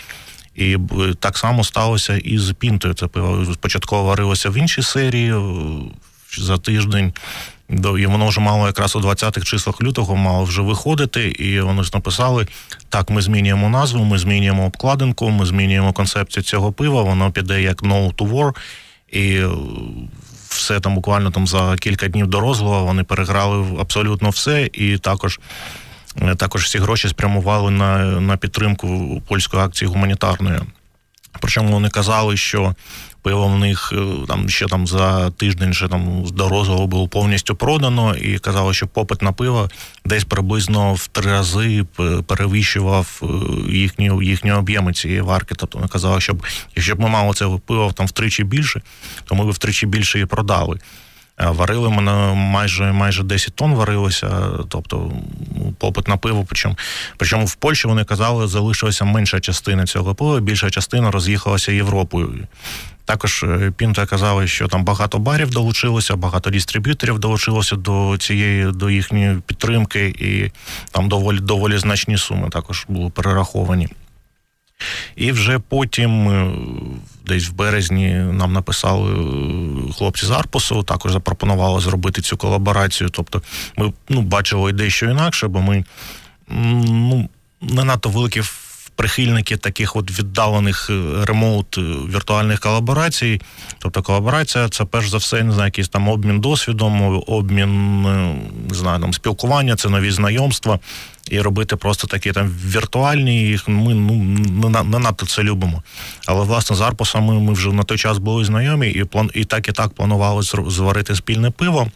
І 0.54 0.76
так 1.20 1.38
само 1.38 1.64
сталося 1.64 2.16
і 2.16 2.38
з 2.38 2.52
Пінтою. 2.52 2.94
Це 2.94 3.06
пиво 3.06 3.54
спочатку 3.54 4.04
варилося 4.04 4.50
в 4.50 4.56
іншій 4.56 4.82
серії 4.82 5.34
за 6.38 6.58
тиждень. 6.58 7.12
І 7.98 8.06
воно 8.06 8.26
вже 8.26 8.40
мало 8.40 8.66
якраз 8.66 8.96
у 8.96 9.00
20-х 9.00 9.44
числах 9.44 9.82
лютого 9.82 10.16
мало 10.16 10.44
вже 10.44 10.62
виходити, 10.62 11.28
і 11.28 11.60
вони 11.60 11.82
ж 11.82 11.90
написали: 11.94 12.46
так, 12.88 13.10
ми 13.10 13.22
змінюємо 13.22 13.68
назву, 13.68 14.04
ми 14.04 14.18
змінюємо 14.18 14.66
обкладинку, 14.66 15.30
ми 15.30 15.46
змінюємо 15.46 15.92
концепцію 15.92 16.42
цього 16.42 16.72
пива. 16.72 17.02
Воно 17.02 17.30
піде 17.30 17.62
як 17.62 17.82
No 17.82 18.14
to 18.14 18.30
War, 18.30 18.52
і 19.12 19.42
все 20.48 20.80
там 20.80 20.94
буквально 20.94 21.30
там 21.30 21.46
за 21.46 21.76
кілька 21.76 22.08
днів 22.08 22.26
до 22.26 22.40
розголу 22.40 22.86
вони 22.86 23.04
переграли 23.04 23.66
абсолютно 23.80 24.30
все, 24.30 24.70
і 24.72 24.98
також. 24.98 25.40
Також 26.36 26.64
всі 26.64 26.78
гроші 26.78 27.08
спрямували 27.08 27.70
на 27.70 27.98
на 28.20 28.36
підтримку 28.36 29.22
польської 29.28 29.62
акції 29.62 29.88
гуманітарної. 29.88 30.60
Причому 31.40 31.72
вони 31.72 31.88
казали, 31.88 32.36
що 32.36 32.74
пиво 33.22 33.46
в 33.46 33.58
них 33.58 33.92
е, 33.92 34.26
там 34.28 34.48
ще 34.48 34.66
там 34.66 34.86
за 34.86 35.30
тиждень 35.30 35.72
ще 35.74 35.88
там 35.88 36.24
до 36.32 36.48
розголу 36.48 36.86
було 36.86 37.08
повністю 37.08 37.56
продано, 37.56 38.16
і 38.16 38.38
казали, 38.38 38.74
що 38.74 38.86
попит 38.86 39.22
на 39.22 39.32
пиво 39.32 39.70
десь 40.04 40.24
приблизно 40.24 40.94
в 40.94 41.06
три 41.06 41.30
рази 41.30 41.84
перевищував 42.26 43.22
е, 43.22 43.26
їхні 43.72 44.10
їхні 44.22 44.52
об'єми 44.52 44.92
цієї 44.92 45.20
варки. 45.20 45.54
Тобто 45.54 45.78
вони 45.78 45.88
казали, 45.88 46.20
щоб 46.20 46.46
якщо 46.76 46.96
б 46.96 47.00
ми 47.00 47.08
мали 47.08 47.34
це 47.34 47.46
пиво 47.66 47.92
там 47.92 48.06
втричі 48.06 48.44
більше, 48.44 48.82
то 49.24 49.34
ми 49.34 49.44
б 49.44 49.50
втричі 49.50 49.86
більше 49.86 50.20
і 50.20 50.26
продали. 50.26 50.78
Варили 51.38 51.90
мене 51.90 52.34
майже 52.34 52.92
майже 52.92 53.22
10 53.22 53.54
тонн 53.54 53.74
варилося, 53.74 54.28
тобто 54.68 55.12
ну, 55.56 55.74
попит 55.78 56.08
на 56.08 56.16
пиво. 56.16 56.44
Причому 56.48 56.76
причому 57.16 57.46
в 57.46 57.54
Польщі 57.54 57.88
вони 57.88 58.04
казали, 58.04 58.46
залишилася 58.46 59.04
менша 59.04 59.40
частина 59.40 59.86
цього 59.86 60.14
пива, 60.14 60.40
більша 60.40 60.70
частина 60.70 61.10
роз'їхалася 61.10 61.72
Європою. 61.72 62.46
Також 63.04 63.42
е, 63.42 63.72
Пінта 63.76 64.06
казали, 64.06 64.46
що 64.46 64.68
там 64.68 64.84
багато 64.84 65.18
барів 65.18 65.50
долучилося, 65.50 66.16
багато 66.16 66.50
дистриб'юторів 66.50 67.18
долучилося 67.18 67.76
до 67.76 68.16
цієї 68.18 68.72
до 68.72 68.90
їхньої 68.90 69.40
підтримки, 69.46 70.08
і 70.08 70.52
там 70.90 71.08
доволі 71.08 71.40
доволі 71.40 71.78
значні 71.78 72.18
суми 72.18 72.48
також 72.48 72.84
були 72.88 73.10
перераховані. 73.10 73.88
І 75.16 75.32
вже 75.32 75.58
потім, 75.58 76.28
е, 76.28 76.52
десь 77.26 77.48
в 77.48 77.52
березні, 77.52 78.08
нам 78.14 78.52
написали 78.52 79.12
е, 79.12 79.92
хлопці 79.92 80.26
з 80.26 80.30
Арпусу, 80.30 80.82
також 80.82 81.12
запропонували 81.12 81.80
зробити 81.80 82.22
цю 82.22 82.36
колаборацію. 82.36 83.10
Тобто, 83.10 83.42
ми 83.76 83.92
ну, 84.08 84.22
бачили 84.22 84.72
дещо 84.72 85.06
інакше, 85.06 85.48
бо 85.48 85.60
ми 85.60 85.84
ну, 86.48 87.28
не 87.60 87.84
надто 87.84 88.08
великі 88.08 88.42
прихильники 88.98 89.56
таких 89.56 89.96
от 89.96 90.18
віддалених 90.18 90.90
е, 90.90 91.24
ремоут 91.24 91.78
віртуальних 92.14 92.60
колаборацій. 92.60 93.40
Тобто 93.78 94.02
колаборація 94.02 94.68
це 94.68 94.84
перш 94.84 95.08
за 95.08 95.16
все 95.16 95.42
не 95.42 95.52
знаю, 95.52 95.66
якийсь 95.66 95.88
там 95.88 96.08
обмін 96.08 96.40
досвідом, 96.40 97.22
обмін 97.26 98.02
не 98.68 98.74
знаю, 98.74 99.00
там 99.00 99.12
спілкування, 99.12 99.76
це 99.76 99.88
нові 99.88 100.10
знайомства 100.10 100.78
і 101.30 101.40
робити 101.40 101.76
просто 101.76 102.06
такі 102.06 102.32
там 102.32 102.48
віртуальні. 102.48 103.42
Їх 103.42 103.68
ми 103.68 103.94
ну 103.94 104.68
не, 104.68 104.82
не 104.82 104.98
надто 104.98 105.26
це 105.26 105.42
любимо. 105.42 105.82
Але 106.26 106.44
власне 106.44 106.76
з 106.76 106.80
Арпусом 106.80 107.24
ми, 107.24 107.40
ми 107.40 107.52
вже 107.52 107.72
на 107.72 107.82
той 107.82 107.98
час 107.98 108.18
були 108.18 108.44
знайомі, 108.44 108.88
і 108.88 109.04
план 109.04 109.30
і 109.34 109.44
так 109.44 109.68
і 109.68 109.72
так 109.72 109.90
планували 109.90 110.42
зварити 110.42 111.14
спільне 111.14 111.50
пиво. 111.50 111.88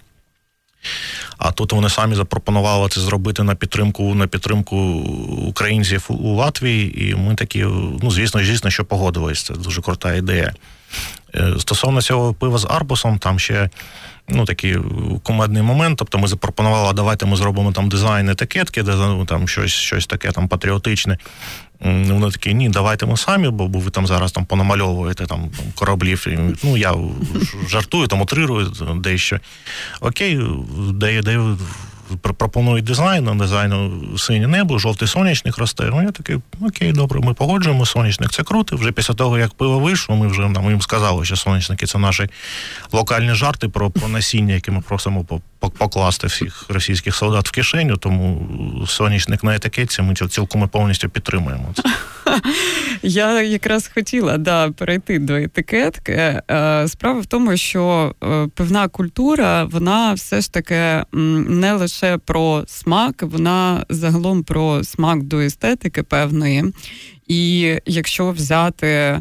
А 1.38 1.52
тут 1.52 1.72
вони 1.72 1.88
самі 1.88 2.14
запропонували 2.14 2.88
це 2.88 3.00
зробити 3.00 3.42
на 3.42 3.54
підтримку 3.54 4.14
на 4.14 4.26
підтримку 4.26 4.76
українців 5.48 6.06
у 6.08 6.34
Латвії. 6.34 7.10
І 7.10 7.14
ми 7.14 7.34
такі, 7.34 7.62
ну 8.02 8.10
звісно, 8.10 8.44
звісно, 8.44 8.70
що 8.70 8.84
погодились. 8.84 9.42
Це 9.42 9.54
дуже 9.54 9.82
крута 9.82 10.14
ідея. 10.14 10.52
Е, 11.34 11.54
стосовно 11.58 12.02
цього 12.02 12.34
пива 12.34 12.58
з 12.58 12.66
Арбусом, 12.70 13.18
там 13.18 13.38
ще 13.38 13.70
ну, 14.28 14.44
такий 14.44 14.76
кумедний 15.22 15.62
момент. 15.62 15.98
Тобто 15.98 16.18
ми 16.18 16.28
запропонували, 16.28 16.92
давайте 16.92 17.26
ми 17.26 17.36
зробимо 17.36 17.72
там 17.72 17.88
дизайн 17.88 18.28
етикетки, 18.28 18.82
де 18.82 18.94
ну, 18.94 19.24
там 19.24 19.48
щось 19.48 19.72
щось 19.72 20.06
таке 20.06 20.32
там 20.32 20.48
патріотичне. 20.48 21.18
Вони 21.84 22.30
такі, 22.30 22.54
ні, 22.54 22.68
давайте 22.68 23.06
ми 23.06 23.16
самі, 23.16 23.48
бо 23.48 23.66
ви 23.66 23.90
там 23.90 24.06
зараз 24.06 24.32
там 24.32 24.44
понамальовуєте 24.44 25.26
там 25.26 25.50
кораблів. 25.74 26.26
Ну, 26.62 26.76
я 26.76 26.94
жартую, 27.68 28.08
там 28.08 28.20
утрирую 28.20 28.72
дещо. 28.96 29.38
Окей, 30.00 30.40
де, 30.92 31.22
де 31.22 31.40
пропонують 32.20 32.84
дизайн, 32.84 33.24
на 33.24 33.34
дизайну 33.34 34.02
синє 34.18 34.46
небо, 34.46 34.78
жовтий 34.78 35.08
сонячник 35.08 35.58
росте. 35.58 35.84
Ну, 35.84 36.02
я 36.02 36.10
такий, 36.10 36.36
окей, 36.60 36.92
добре, 36.92 37.20
ми 37.20 37.34
погоджуємо, 37.34 37.86
сонячник 37.86 38.30
це 38.30 38.42
круто. 38.42 38.76
Вже 38.76 38.92
після 38.92 39.14
того, 39.14 39.38
як 39.38 39.54
пиво 39.54 39.78
вийшло, 39.78 40.16
ми 40.16 40.26
вже 40.26 40.48
нам 40.48 40.70
їм 40.70 40.80
сказали, 40.80 41.24
що 41.24 41.36
сонячники 41.36 41.86
це 41.86 41.98
наші 41.98 42.26
локальні 42.92 43.34
жарти 43.34 43.68
про, 43.68 43.90
про 43.90 44.08
насіння, 44.08 44.54
які 44.54 44.70
ми 44.70 44.80
просимо 44.80 45.24
покласти 45.70 46.26
всіх 46.26 46.64
російських 46.68 47.16
солдат 47.16 47.48
в 47.48 47.50
кишеню, 47.50 47.96
тому 47.96 48.48
сонячник 48.86 49.44
на 49.44 49.56
етикетці 49.56 50.02
ми 50.02 50.14
цілком 50.14 50.68
повністю 50.68 51.08
підтримуємо. 51.08 51.74
це. 51.74 51.82
Я 53.02 53.42
якраз 53.42 53.90
хотіла 53.94 54.38
да, 54.38 54.70
перейти 54.70 55.18
до 55.18 55.34
етикетки. 55.34 56.12
Е, 56.50 56.88
справа 56.88 57.20
в 57.20 57.26
тому, 57.26 57.56
що 57.56 58.14
е, 58.24 58.48
певна 58.54 58.88
культура, 58.88 59.64
вона 59.64 60.12
все 60.12 60.40
ж 60.40 60.52
таки 60.52 61.04
не 61.12 61.72
лише 61.72 62.18
про 62.18 62.64
смак, 62.66 63.22
вона 63.22 63.84
загалом 63.88 64.42
про 64.44 64.84
смак 64.84 65.22
до 65.22 65.40
естетики 65.40 66.02
певної. 66.02 66.72
І 67.26 67.74
якщо 67.86 68.30
взяти 68.30 69.20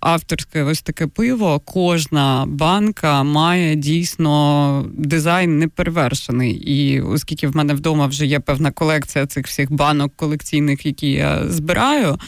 авторське 0.00 0.62
ось 0.62 0.82
таке 0.82 1.06
пиво, 1.06 1.60
кожна 1.64 2.44
банка 2.48 3.22
має 3.22 3.76
дійсно 3.76 4.86
дизайн 4.92 5.58
неперевершений. 5.58 6.52
І 6.52 7.00
оскільки 7.00 7.48
в 7.48 7.56
мене 7.56 7.74
вдома 7.74 8.06
вже 8.06 8.26
є 8.26 8.40
певна 8.40 8.70
колекція 8.70 9.26
цих 9.26 9.46
всіх 9.46 9.72
банок 9.72 10.16
колекційних, 10.16 10.86
які 10.86 11.10
я 11.10 11.48
збираю, 11.48 12.18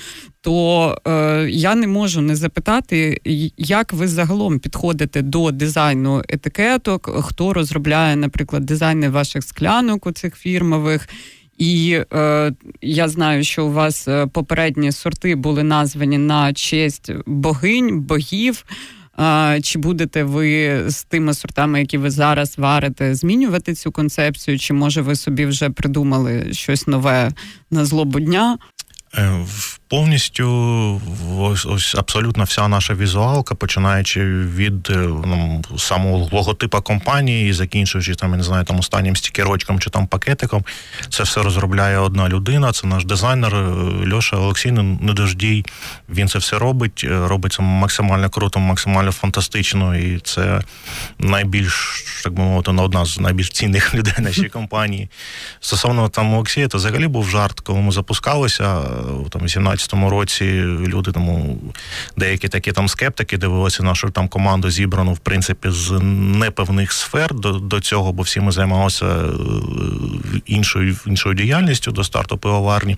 то 0.41 0.99
е, 1.07 1.47
я 1.51 1.75
не 1.75 1.87
можу 1.87 2.21
не 2.21 2.37
запитати, 2.37 3.21
як 3.57 3.93
ви 3.93 4.09
загалом 4.09 4.59
підходите 4.59 5.23
до 5.23 5.51
дизайну 5.51 6.23
етикеток, 6.29 7.11
хто 7.23 7.53
розробляє, 7.53 8.17
наприклад, 8.17 8.67
дизайни 8.67 9.09
ваших 9.09 9.45
склянок 9.45 10.07
у 10.07 10.13
цих 10.13 10.37
фірмових. 10.37 11.09
І 11.59 12.01
е, 12.13 12.53
я 12.83 13.09
знаю, 13.09 13.45
що 13.45 13.67
у 13.67 13.73
вас 13.73 14.09
е, 14.09 14.27
попередні 14.27 14.93
сорти 14.93 15.35
були 15.35 15.63
названі 15.63 16.19
на 16.19 16.53
честь 16.53 17.11
богинь, 17.27 18.01
богів. 18.01 18.65
Е, 19.19 19.61
чи 19.63 19.79
будете 19.79 20.25
ви 20.25 20.83
з 20.91 21.05
тими 21.05 21.35
сортами, 21.35 21.81
які 21.81 21.99
ви 21.99 22.11
зараз 22.11 22.59
варите, 22.59 23.15
змінювати 23.15 23.75
цю 23.75 23.93
концепцію? 23.93 24.59
Чи 24.59 24.75
може 24.75 25.03
ви 25.03 25.17
собі 25.17 25.47
вже 25.47 25.71
придумали 25.71 26.53
щось 26.53 26.87
нове 26.87 27.33
на 27.71 27.85
злобу 27.85 28.21
дня? 28.21 28.59
Е, 29.15 29.47
повністю 29.89 30.47
ось, 31.39 31.67
ось 31.67 31.95
абсолютно 31.95 32.45
вся 32.45 32.69
наша 32.69 32.95
візуалка, 32.95 33.55
починаючи 33.55 34.25
від 34.25 34.91
е, 34.91 34.97
ну, 35.27 35.63
самого 35.79 36.29
логотипа 36.33 36.81
компанії 36.81 37.51
і 37.51 37.53
закінчуючи 37.53 38.15
там, 38.15 38.31
я 38.31 38.37
не 38.37 38.43
знаю, 38.43 38.65
там 38.65 38.79
останнім 38.79 39.17
стікерочком 39.17 39.81
чи 39.81 39.91
там 39.91 40.07
пакетиком, 40.07 40.65
це 41.09 41.23
все 41.23 41.43
розробляє 41.43 41.99
одна 41.99 42.29
людина. 42.29 42.73
Це 42.73 42.87
наш 42.87 43.05
дизайнер 43.05 43.55
е, 43.55 44.15
Льоша 44.15 44.37
Олексій 44.37 44.73
Недождій. 44.73 45.65
Він 46.09 46.29
це 46.29 46.39
все 46.39 46.59
робить. 46.59 47.05
Е, 47.05 47.29
робить 47.29 47.53
це 47.53 47.63
максимально 47.63 48.31
круто, 48.31 48.61
максимально 48.61 49.13
фантастично. 49.13 49.97
І 49.97 50.19
це 50.19 50.61
найбільш 51.19 52.05
так 52.25 52.33
би 52.33 52.43
мовити, 52.43 52.73
ну, 52.73 52.83
одна 52.83 53.05
з 53.05 53.21
найбільш 53.21 53.51
цінних 53.51 53.95
людей 53.95 54.15
нашої 54.19 54.49
компанії. 54.49 55.09
Стосовно 55.61 56.09
там 56.09 56.35
Олексія, 56.35 56.69
це 56.69 56.79
взагалі 56.79 57.07
був 57.07 57.29
жарт, 57.29 57.61
коли 57.61 57.81
ми 57.81 57.93
запускалися 57.93 58.83
там 59.31 59.43
18 59.43 59.76
2019 59.77 60.11
році 60.11 60.45
люди 60.93 61.13
тому 61.13 61.59
деякі 62.17 62.49
такі 62.49 62.73
там 62.73 62.89
скептики 62.89 63.39
дивилися 63.39 63.83
нашу 63.83 64.11
там 64.11 64.29
команду 64.29 64.71
зібрану 64.71 65.13
в 65.13 65.19
принципі 65.19 65.69
з 65.71 65.91
непевних 66.39 66.93
сфер 66.93 67.35
до 67.35 67.53
до 67.53 67.81
цього, 67.81 68.13
бо 68.13 68.23
всі 68.23 68.41
ми 68.41 68.53
займалися 68.53 69.07
е, 69.07 69.31
іншою 70.47 70.97
іншою 71.07 71.35
діяльністю 71.35 71.93
до 71.93 72.05
старту 72.05 72.39
пивоварні. 72.39 72.97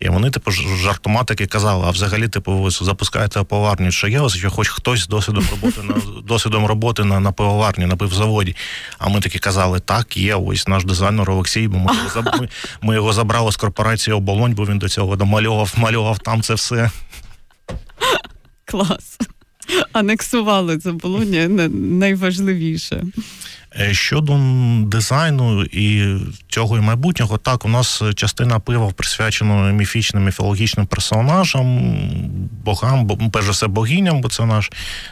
І 0.00 0.08
вони, 0.08 0.30
типу, 0.30 0.50
жартома 0.50 1.24
таки 1.24 1.46
казали, 1.46 1.84
а 1.86 1.90
взагалі, 1.90 2.28
типу, 2.28 2.52
ви 2.52 2.70
запускаєте 2.70 3.42
пивоварню, 3.42 3.90
що 3.90 4.08
є, 4.08 4.28
що 4.28 4.50
хоч 4.50 4.68
хтось 4.68 5.00
з 5.00 5.08
досвідом 5.08 5.44
роботи 5.50 5.82
на 5.82 6.22
досвідом 6.22 6.66
роботи 6.66 7.04
на 7.04 7.20
на 7.20 7.32
пивоварні, 7.32 7.86
на 7.86 7.96
пивзаводі. 7.96 8.56
А 8.98 9.08
ми 9.08 9.20
таки 9.20 9.38
казали, 9.38 9.80
так, 9.80 10.16
є, 10.16 10.34
ось 10.34 10.68
наш 10.68 10.84
дизайнер 10.84 11.30
Олексій, 11.30 11.68
бо 11.68 11.78
ми 11.78 11.92
його, 11.94 12.38
ми, 12.40 12.48
ми 12.82 12.94
його 12.94 13.12
забрали 13.12 13.52
з 13.52 13.56
корпорації 13.56 14.14
оболонь, 14.14 14.54
бо 14.54 14.66
він 14.66 14.78
до 14.78 14.88
цього 14.88 15.16
домальовував, 15.16 15.74
малював 15.76 16.18
там 16.18 16.42
це 16.42 16.54
все. 16.54 16.90
Клас. 18.64 19.18
Анексували 19.92 20.78
це 20.78 20.92
було 20.92 21.24
найважливіше. 21.70 23.04
Е, 23.78 23.94
щодо 23.94 24.38
дизайну 24.86 25.62
і 25.62 26.16
цього 26.48 26.78
і 26.78 26.80
майбутнього, 26.80 27.38
так 27.38 27.64
у 27.64 27.68
нас 27.68 28.02
частина 28.14 28.58
пива 28.58 28.92
присвячена 28.96 29.72
міфічним 29.72 30.24
міфологічним 30.24 30.86
персонажам, 30.86 31.94
богам, 32.64 33.30
перш 33.32 33.44
за 33.46 33.50
все 33.52 33.66
богиням, 33.66 34.20
бо 34.20 34.28
це 34.28 34.46
наш, 34.46 34.70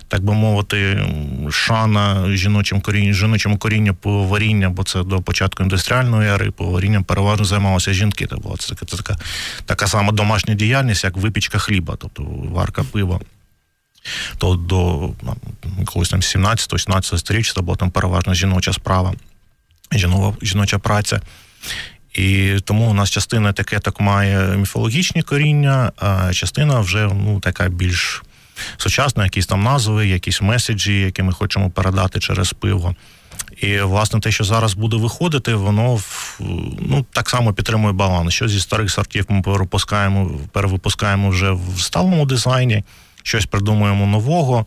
так 0.08 0.24
би 0.24 0.32
мовити, 0.32 1.04
шана 1.50 2.36
жіночим 2.36 2.80
корінням, 2.80 3.14
жіночому 3.14 3.58
корінню 3.58 3.94
пивоваріння, 3.94 4.70
бо 4.70 4.84
це 4.84 5.02
до 5.02 5.20
початку 5.20 5.62
індустріальної 5.62 6.30
ери 6.30 6.50
пивоварінням 6.50 7.04
переважно 7.04 7.44
займалися 7.44 7.92
жінки. 7.92 8.26
Це 8.26 8.36
була 8.36 8.56
це 8.56 8.74
така, 8.74 9.16
така 9.64 9.86
сама 9.86 10.12
домашня 10.12 10.54
діяльність, 10.54 11.04
як 11.04 11.16
випічка 11.16 11.58
хліба, 11.58 11.96
тобто 12.00 12.22
варка 12.52 12.84
пива 12.92 13.20
то 14.38 14.54
до 14.54 15.10
колись 15.86 16.08
там 16.08 16.20
17-18 16.20 17.18
сторіччя 17.18 17.54
це 17.54 17.60
була 17.60 17.76
там 17.76 17.90
переважно 17.90 18.34
жіноча 18.34 18.72
справа, 18.72 19.14
жіноча 20.42 20.78
праця. 20.78 21.20
І 22.14 22.56
тому 22.64 22.90
у 22.90 22.94
нас 22.94 23.10
частина 23.10 23.50
етикеток 23.50 24.00
має 24.00 24.56
міфологічні 24.56 25.22
коріння, 25.22 25.92
а 25.96 26.32
частина 26.32 26.80
вже 26.80 27.10
ну, 27.14 27.40
така 27.40 27.68
більш 27.68 28.22
сучасна, 28.76 29.24
якісь 29.24 29.46
там 29.46 29.62
назви, 29.62 30.06
якісь 30.06 30.42
меседжі, 30.42 31.00
які 31.00 31.22
ми 31.22 31.32
хочемо 31.32 31.70
передати 31.70 32.20
через 32.20 32.52
пиво. 32.52 32.94
І, 33.60 33.80
власне, 33.80 34.20
те, 34.20 34.30
що 34.30 34.44
зараз 34.44 34.74
буде 34.74 34.96
виходити, 34.96 35.54
воно 35.54 36.00
ну, 36.80 37.06
так 37.12 37.30
само 37.30 37.52
підтримує 37.52 37.92
баланс. 37.92 38.34
Що 38.34 38.48
зі 38.48 38.60
старих 38.60 38.90
сортів 38.90 39.26
ми 39.28 39.42
перепускаємо, 39.42 40.30
перевипускаємо 40.52 41.28
вже 41.30 41.50
в 41.50 41.80
сталому 41.80 42.26
дизайні 42.26 42.82
щось 43.22 43.46
придумуємо 43.46 44.06
нового. 44.06 44.66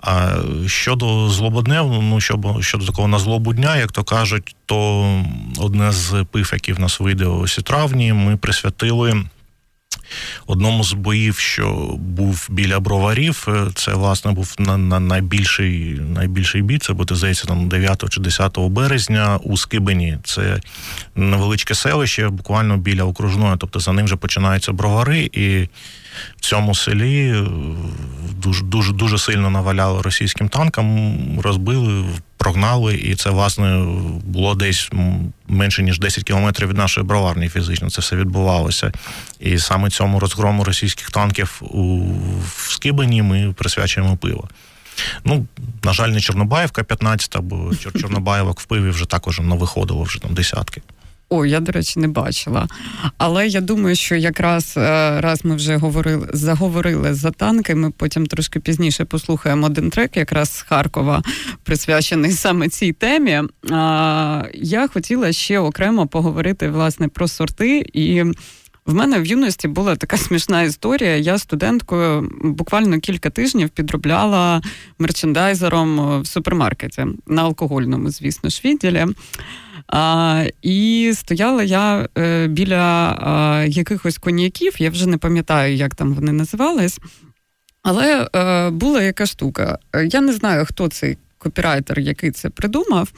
А 0.00 0.36
щодо 0.66 1.28
злободневного, 1.28 2.02
ну 2.02 2.20
щодо 2.20 2.62
щодо 2.62 2.86
такого 2.86 3.08
на 3.08 3.18
злобу 3.18 3.52
дня, 3.52 3.76
як 3.76 3.92
то 3.92 4.04
кажуть, 4.04 4.56
то 4.66 5.24
одне 5.58 5.92
з 5.92 6.24
пив, 6.30 6.50
які 6.52 6.72
в 6.72 6.80
нас 6.80 7.00
вийде 7.00 7.26
у 7.26 7.46
травні, 7.46 8.12
ми 8.12 8.36
присвятили. 8.36 9.24
Одному 10.46 10.84
з 10.84 10.92
боїв, 10.92 11.38
що 11.38 11.96
був 11.98 12.46
біля 12.50 12.80
броварів, 12.80 13.46
це 13.74 13.94
власне 13.94 14.32
був 14.32 14.54
на, 14.58 14.76
на 14.76 15.00
найбільший 15.00 16.00
найбільший 16.14 16.62
бій. 16.62 16.78
Це 16.78 16.92
буде 16.92 17.14
здається 17.14 17.46
там 17.46 17.68
9 17.68 18.04
чи 18.10 18.20
10 18.20 18.58
березня 18.58 19.38
у 19.42 19.56
Скибені. 19.56 20.18
Це 20.24 20.60
невеличке 21.14 21.74
селище, 21.74 22.28
буквально 22.28 22.76
біля 22.76 23.04
окружної. 23.04 23.56
Тобто 23.58 23.80
за 23.80 23.92
ним 23.92 24.04
вже 24.04 24.16
починаються 24.16 24.72
бровари, 24.72 25.30
і 25.32 25.68
в 26.36 26.40
цьому 26.40 26.74
селі 26.74 27.30
е, 27.30 27.46
дуже 28.42 28.64
дуже 28.64 28.92
дуже 28.92 29.18
сильно 29.18 29.50
наваляли 29.50 30.02
російським 30.02 30.48
танкам, 30.48 31.18
розбили, 31.40 32.04
прогнали, 32.36 32.94
і 32.94 33.14
це 33.14 33.30
власне 33.30 33.84
було 34.24 34.54
десь 34.54 34.90
менше 35.48 35.82
ніж 35.82 35.98
10 35.98 36.24
кілометрів 36.24 36.68
від 36.68 36.76
нашої 36.76 37.06
броварні. 37.06 37.48
Фізично 37.48 37.90
це 37.90 38.00
все 38.00 38.16
відбувалося. 38.16 38.92
І 39.40 39.58
саме 39.58 39.90
цьому 39.90 40.20
розгрому 40.20 40.64
російських 40.64 41.10
танків 41.10 41.60
у 41.60 42.00
в 42.46 42.70
Скибені 42.70 43.22
ми 43.22 43.54
присвячуємо 43.56 44.16
пиво. 44.16 44.48
Ну, 45.24 45.46
на 45.82 45.92
жаль, 45.92 46.08
не 46.08 46.20
Чорнобаївка 46.20 46.84
15, 46.84 47.38
бо 47.40 47.70
Чорнобаєвок 48.00 48.60
в 48.60 48.64
пиві 48.64 48.90
вже 48.90 49.06
також 49.06 49.40
не 49.40 49.56
виходило 49.56 50.02
вже 50.02 50.20
там 50.20 50.34
десятки. 50.34 50.82
О, 51.30 51.46
я, 51.46 51.60
до 51.60 51.72
речі, 51.72 52.00
не 52.00 52.08
бачила. 52.08 52.68
Але 53.18 53.48
я 53.48 53.60
думаю, 53.60 53.96
що 53.96 54.16
якраз 54.16 54.74
е, 54.76 55.20
раз 55.20 55.44
ми 55.44 55.54
вже 55.54 55.76
говорили, 55.76 56.28
заговорили 56.32 57.14
за 57.14 57.30
танки, 57.30 57.74
ми 57.74 57.90
потім 57.90 58.26
трошки 58.26 58.60
пізніше 58.60 59.04
послухаємо 59.04 59.66
один 59.66 59.90
трек, 59.90 60.16
якраз 60.16 60.50
з 60.50 60.62
Харкова, 60.62 61.22
присвячений 61.64 62.32
саме 62.32 62.68
цій 62.68 62.92
темі. 62.92 63.42
Я 64.54 64.88
хотіла 64.92 65.32
ще 65.32 65.58
окремо 65.58 66.06
поговорити 66.06 66.68
власне 66.70 67.08
про 67.08 67.28
сорти. 67.28 67.90
І 67.92 68.24
в 68.88 68.94
мене 68.94 69.20
в 69.20 69.26
юності 69.26 69.68
була 69.68 69.96
така 69.96 70.16
смішна 70.16 70.62
історія. 70.62 71.16
Я 71.16 71.38
студенткою 71.38 72.30
буквально 72.44 73.00
кілька 73.00 73.30
тижнів 73.30 73.68
підробляла 73.68 74.62
мерчендайзером 74.98 76.20
в 76.20 76.26
супермаркеті 76.26 77.06
на 77.26 77.42
алкогольному, 77.42 78.10
звісно 78.10 78.50
ж, 78.50 78.60
відділі. 78.64 79.06
А, 79.88 80.44
І 80.62 81.12
стояла 81.14 81.62
я 81.62 82.08
е, 82.18 82.46
біля 82.46 83.16
а, 83.20 83.64
якихось 83.68 84.18
коньяків, 84.18 84.74
я 84.78 84.90
вже 84.90 85.08
не 85.08 85.18
пам'ятаю, 85.18 85.74
як 85.74 85.94
там 85.94 86.14
вони 86.14 86.32
називались. 86.32 86.98
Але 87.82 88.28
е, 88.36 88.70
була 88.70 89.02
яка 89.02 89.26
штука. 89.26 89.78
Я 90.10 90.20
не 90.20 90.32
знаю, 90.32 90.64
хто 90.66 90.88
цей 90.88 91.18
копірайтер, 91.38 92.00
який 92.00 92.30
це 92.30 92.50
придумав. 92.50 93.12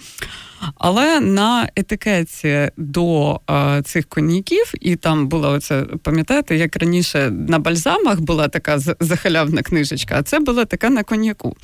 Але 0.74 1.20
на 1.20 1.68
етикетці 1.76 2.70
до 2.76 3.40
е, 3.50 3.82
цих 3.82 4.06
коньяків, 4.08 4.72
і 4.80 4.96
там 4.96 5.28
була 5.28 5.48
оце, 5.48 5.82
пам'ятаєте, 6.02 6.56
як 6.56 6.76
раніше 6.76 7.30
на 7.30 7.58
бальзамах 7.58 8.20
була 8.20 8.48
така 8.48 8.78
захалявна 9.00 9.62
книжечка, 9.62 10.14
а 10.18 10.22
це 10.22 10.40
була 10.40 10.64
така 10.64 10.90
на 10.90 11.02
коньяку. 11.02 11.56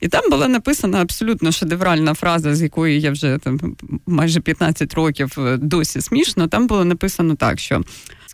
І 0.00 0.08
там 0.08 0.30
була 0.30 0.48
написана 0.48 1.02
абсолютно 1.02 1.52
шедевральна 1.52 2.14
фраза, 2.14 2.54
з 2.54 2.62
якої 2.62 3.00
я 3.00 3.10
вже 3.10 3.38
там 3.38 3.76
майже 4.06 4.40
15 4.40 4.94
років 4.94 5.36
е, 5.38 5.56
досі 5.56 6.00
смішно. 6.00 6.48
Там 6.48 6.66
було 6.66 6.84
написано 6.84 7.34
так, 7.34 7.60
що. 7.60 7.82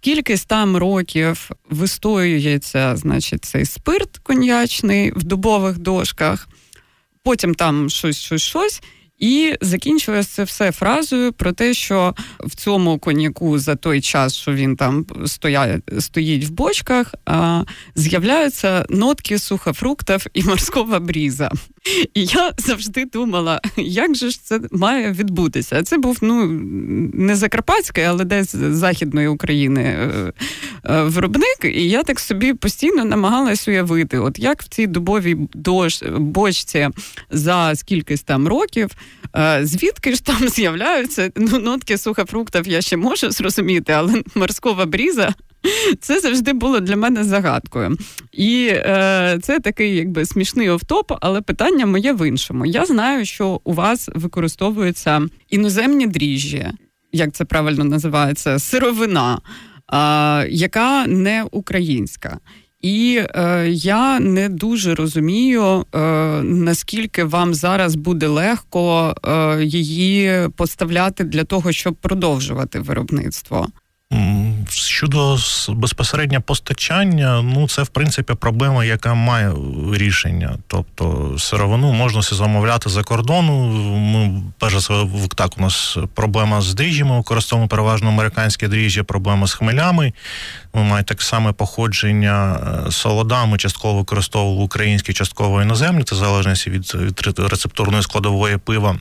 Скільки 0.03 0.37
там 0.37 0.77
років 0.77 1.51
вистоюється, 1.71 2.97
значить, 2.97 3.45
цей 3.45 3.65
спирт 3.65 4.19
коньячний 4.19 5.13
в 5.13 5.25
дубових 5.25 5.79
дошках, 5.79 6.49
потім 7.23 7.55
там 7.55 7.91
щось, 7.91 8.19
щось, 8.19 8.43
щось. 8.43 8.83
І 9.19 9.55
закінчилось 9.61 10.27
це 10.27 10.45
все 10.45 10.73
фразою 10.73 11.33
про 11.33 11.53
те, 11.53 11.75
що 11.75 12.15
в 12.41 12.55
цьому 12.55 12.99
коньяку 12.99 13.59
за 13.59 13.77
той 13.77 14.01
час, 14.01 14.37
що 14.37 14.53
він 14.53 14.77
там 14.77 15.07
стоя, 15.27 15.81
стоїть 15.99 16.45
в 16.45 16.51
бочках, 16.51 17.15
з'являються 17.95 18.87
нотки 18.89 19.39
сухофруктів 19.39 20.27
і 20.35 20.43
морського 20.43 21.01
бріза. 21.01 21.51
І 22.14 22.25
я 22.25 22.53
завжди 22.59 23.05
думала, 23.05 23.61
як 23.77 24.14
же 24.14 24.31
ж 24.31 24.45
це 24.45 24.61
має 24.71 25.12
відбутися. 25.12 25.83
Це 25.83 25.99
був 25.99 26.19
ну 26.23 26.47
не 27.14 27.37
Закарпатський, 27.37 28.05
але 28.05 28.25
десь 28.25 28.57
з 28.57 28.77
Західної 28.77 29.29
України 29.29 29.83
е, 29.83 30.33
е, 30.85 31.03
виробник. 31.03 31.59
І 31.64 31.88
я 31.88 32.03
так 32.03 32.21
собі 32.21 32.55
постійно 32.55 33.05
намагалась 33.05 33.69
уявити, 33.69 34.19
от 34.19 34.38
як 34.38 34.62
в 34.62 34.69
цій 34.69 34.87
дубовій 34.87 35.37
дощ, 35.55 36.03
бочці 36.19 36.88
за 37.31 37.75
скількись 37.75 38.23
там 38.23 38.49
років, 38.49 38.90
е, 39.37 39.61
звідки 39.62 40.14
ж 40.14 40.25
там 40.25 40.49
з'являються 40.49 41.31
ну, 41.37 41.59
нотки 41.59 41.99
сухофруктів, 41.99 42.69
я 42.69 42.81
ще 42.81 42.97
можу 42.97 43.31
зрозуміти, 43.31 43.93
але 43.93 44.23
морського 44.35 44.87
бріза. 44.87 45.35
Це 46.01 46.20
завжди 46.20 46.53
було 46.53 46.81
для 46.81 46.96
мене 46.96 47.25
загадкою. 47.25 47.96
І 48.33 48.68
е, 48.73 49.38
це 49.42 49.61
такий 49.61 49.96
якби 49.96 50.27
смішний 50.27 50.70
офтоп, 50.70 51.12
але 51.20 51.40
питання 51.40 51.87
моє 51.87 52.12
в 52.12 52.29
іншому. 52.29 52.66
Я 52.66 52.87
знаю, 52.87 53.25
що 53.25 53.61
у 53.64 53.73
вас 53.73 54.11
використовуються 54.14 55.23
іноземні 55.51 56.07
дріжджі, 56.07 56.66
як 57.12 57.33
це 57.33 57.44
правильно 57.44 57.85
називається, 57.85 58.59
сировина, 58.59 59.40
е, 59.92 60.49
яка 60.49 61.07
не 61.07 61.44
українська. 61.51 62.38
І 62.83 63.23
е, 63.35 63.68
я 63.68 64.20
не 64.20 64.49
дуже 64.49 64.94
розумію, 64.94 65.85
е, 65.94 65.99
наскільки 66.42 67.25
вам 67.25 67.55
зараз 67.55 67.94
буде 67.94 68.27
легко 68.27 69.14
е, 69.25 69.64
її 69.64 70.49
поставляти 70.57 71.25
для 71.25 71.44
того, 71.44 71.73
щоб 71.73 71.94
продовжувати 71.94 72.81
виробництво. 72.81 73.68
Щодо 74.68 75.38
безпосередньо 75.68 76.40
постачання, 76.40 77.42
ну 77.42 77.68
це 77.68 77.83
в 77.83 77.88
принципі 77.88 78.35
проблема, 78.35 78.85
яка 78.85 79.14
має 79.14 79.53
рішення. 79.92 80.59
Тобто 80.66 81.35
сировину 81.39 81.93
можна 81.93 82.22
замовляти 82.22 82.91
за 82.91 83.03
кордону. 83.03 83.66
Ми 83.99 84.43
перш 84.59 84.74
за 84.76 85.07
так 85.35 85.59
у 85.59 85.61
нас 85.61 85.99
проблема 86.14 86.61
з 86.61 86.74
дріжджами, 86.74 87.16
використовуємо 87.16 87.68
переважно 87.68 88.09
американські 88.09 88.68
дріжджі, 88.68 89.03
проблема 89.03 89.47
з 89.47 89.55
хмелями. 89.55 90.12
Ми 90.74 90.82
маємо 90.82 91.03
так 91.03 91.22
саме 91.22 91.53
походження 91.53 92.61
е, 92.87 92.91
солода. 92.91 93.57
Частково 93.57 93.99
використовували 93.99 94.64
українські, 94.64 95.12
частково 95.12 95.62
іноземні, 95.62 96.05
це 96.05 96.16
залежності 96.16 96.70
від, 96.70 96.95
від 96.95 97.39
рецептурної 97.39 98.03
складової 98.03 98.57
пива 98.57 98.97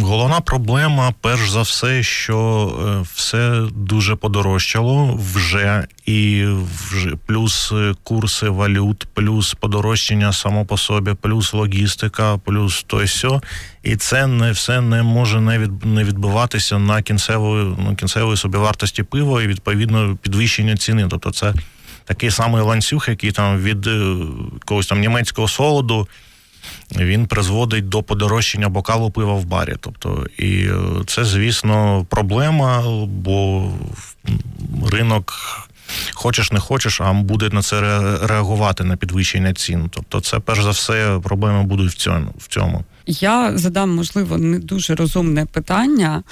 Головна 0.00 0.40
проблема, 0.40 1.14
перш 1.20 1.50
за 1.50 1.62
все, 1.62 2.02
що 2.02 2.68
е, 2.86 3.06
все 3.14 3.62
дуже 3.74 4.16
подорожчало 4.16 5.20
вже, 5.34 5.86
і 6.06 6.44
вже 6.90 7.16
плюс 7.26 7.72
е, 7.72 7.94
курси 8.02 8.48
валют, 8.48 9.06
плюс 9.14 9.54
подорожчання 9.54 10.32
само 10.32 10.64
по 10.64 10.78
собі, 10.78 11.14
плюс 11.20 11.54
логістика, 11.54 12.38
плюс 12.44 12.84
то 12.86 13.06
сьо. 13.06 13.42
І 13.82 13.96
це 13.96 14.26
не 14.26 14.52
все 14.52 14.80
не 14.80 15.02
може 15.02 15.40
не 15.40 15.58
від 15.58 15.84
не 15.84 16.04
відбуватися 16.04 16.78
на 16.78 17.02
кінцевої 17.02 17.76
на 17.88 17.94
кінцевої 17.94 18.36
собівартості 18.36 19.02
пива 19.02 19.42
і 19.42 19.46
відповідно 19.46 20.16
підвищення 20.22 20.76
ціни. 20.76 21.06
Тобто, 21.10 21.30
це 21.30 21.54
такий 22.04 22.30
самий 22.30 22.62
ланцюг, 22.62 23.04
який 23.08 23.32
там 23.32 23.58
від 23.58 23.86
е, 23.86 24.16
якогось 24.54 24.86
там 24.86 25.00
німецького 25.00 25.48
солоду 25.48 26.08
він 26.96 27.26
призводить 27.26 27.88
до 27.88 28.02
подорожчання 28.02 28.68
бокалу 28.68 29.10
пива 29.10 29.34
в 29.34 29.44
барі. 29.44 29.74
Тобто, 29.80 30.26
і 30.38 30.66
е, 30.66 30.74
це, 31.06 31.24
звісно, 31.24 32.06
проблема, 32.10 32.84
бо 33.06 33.70
ринок. 34.92 35.34
Хочеш, 36.14 36.52
не 36.52 36.60
хочеш, 36.60 37.00
а 37.00 37.12
буде 37.12 37.48
на 37.52 37.62
це 37.62 37.80
реагувати 38.26 38.84
на 38.84 38.96
підвищення 38.96 39.54
цін. 39.54 39.88
Тобто, 39.90 40.20
це 40.20 40.38
перш 40.38 40.62
за 40.62 40.70
все 40.70 41.20
проблеми 41.22 41.62
будуть 41.62 41.92
в 41.92 41.96
цьому. 41.96 42.34
в 42.38 42.48
цьому. 42.48 42.84
Я 43.06 43.58
задам, 43.58 43.94
можливо, 43.94 44.38
не 44.38 44.58
дуже 44.58 44.94
розумне 44.94 45.46
питання. 45.46 46.22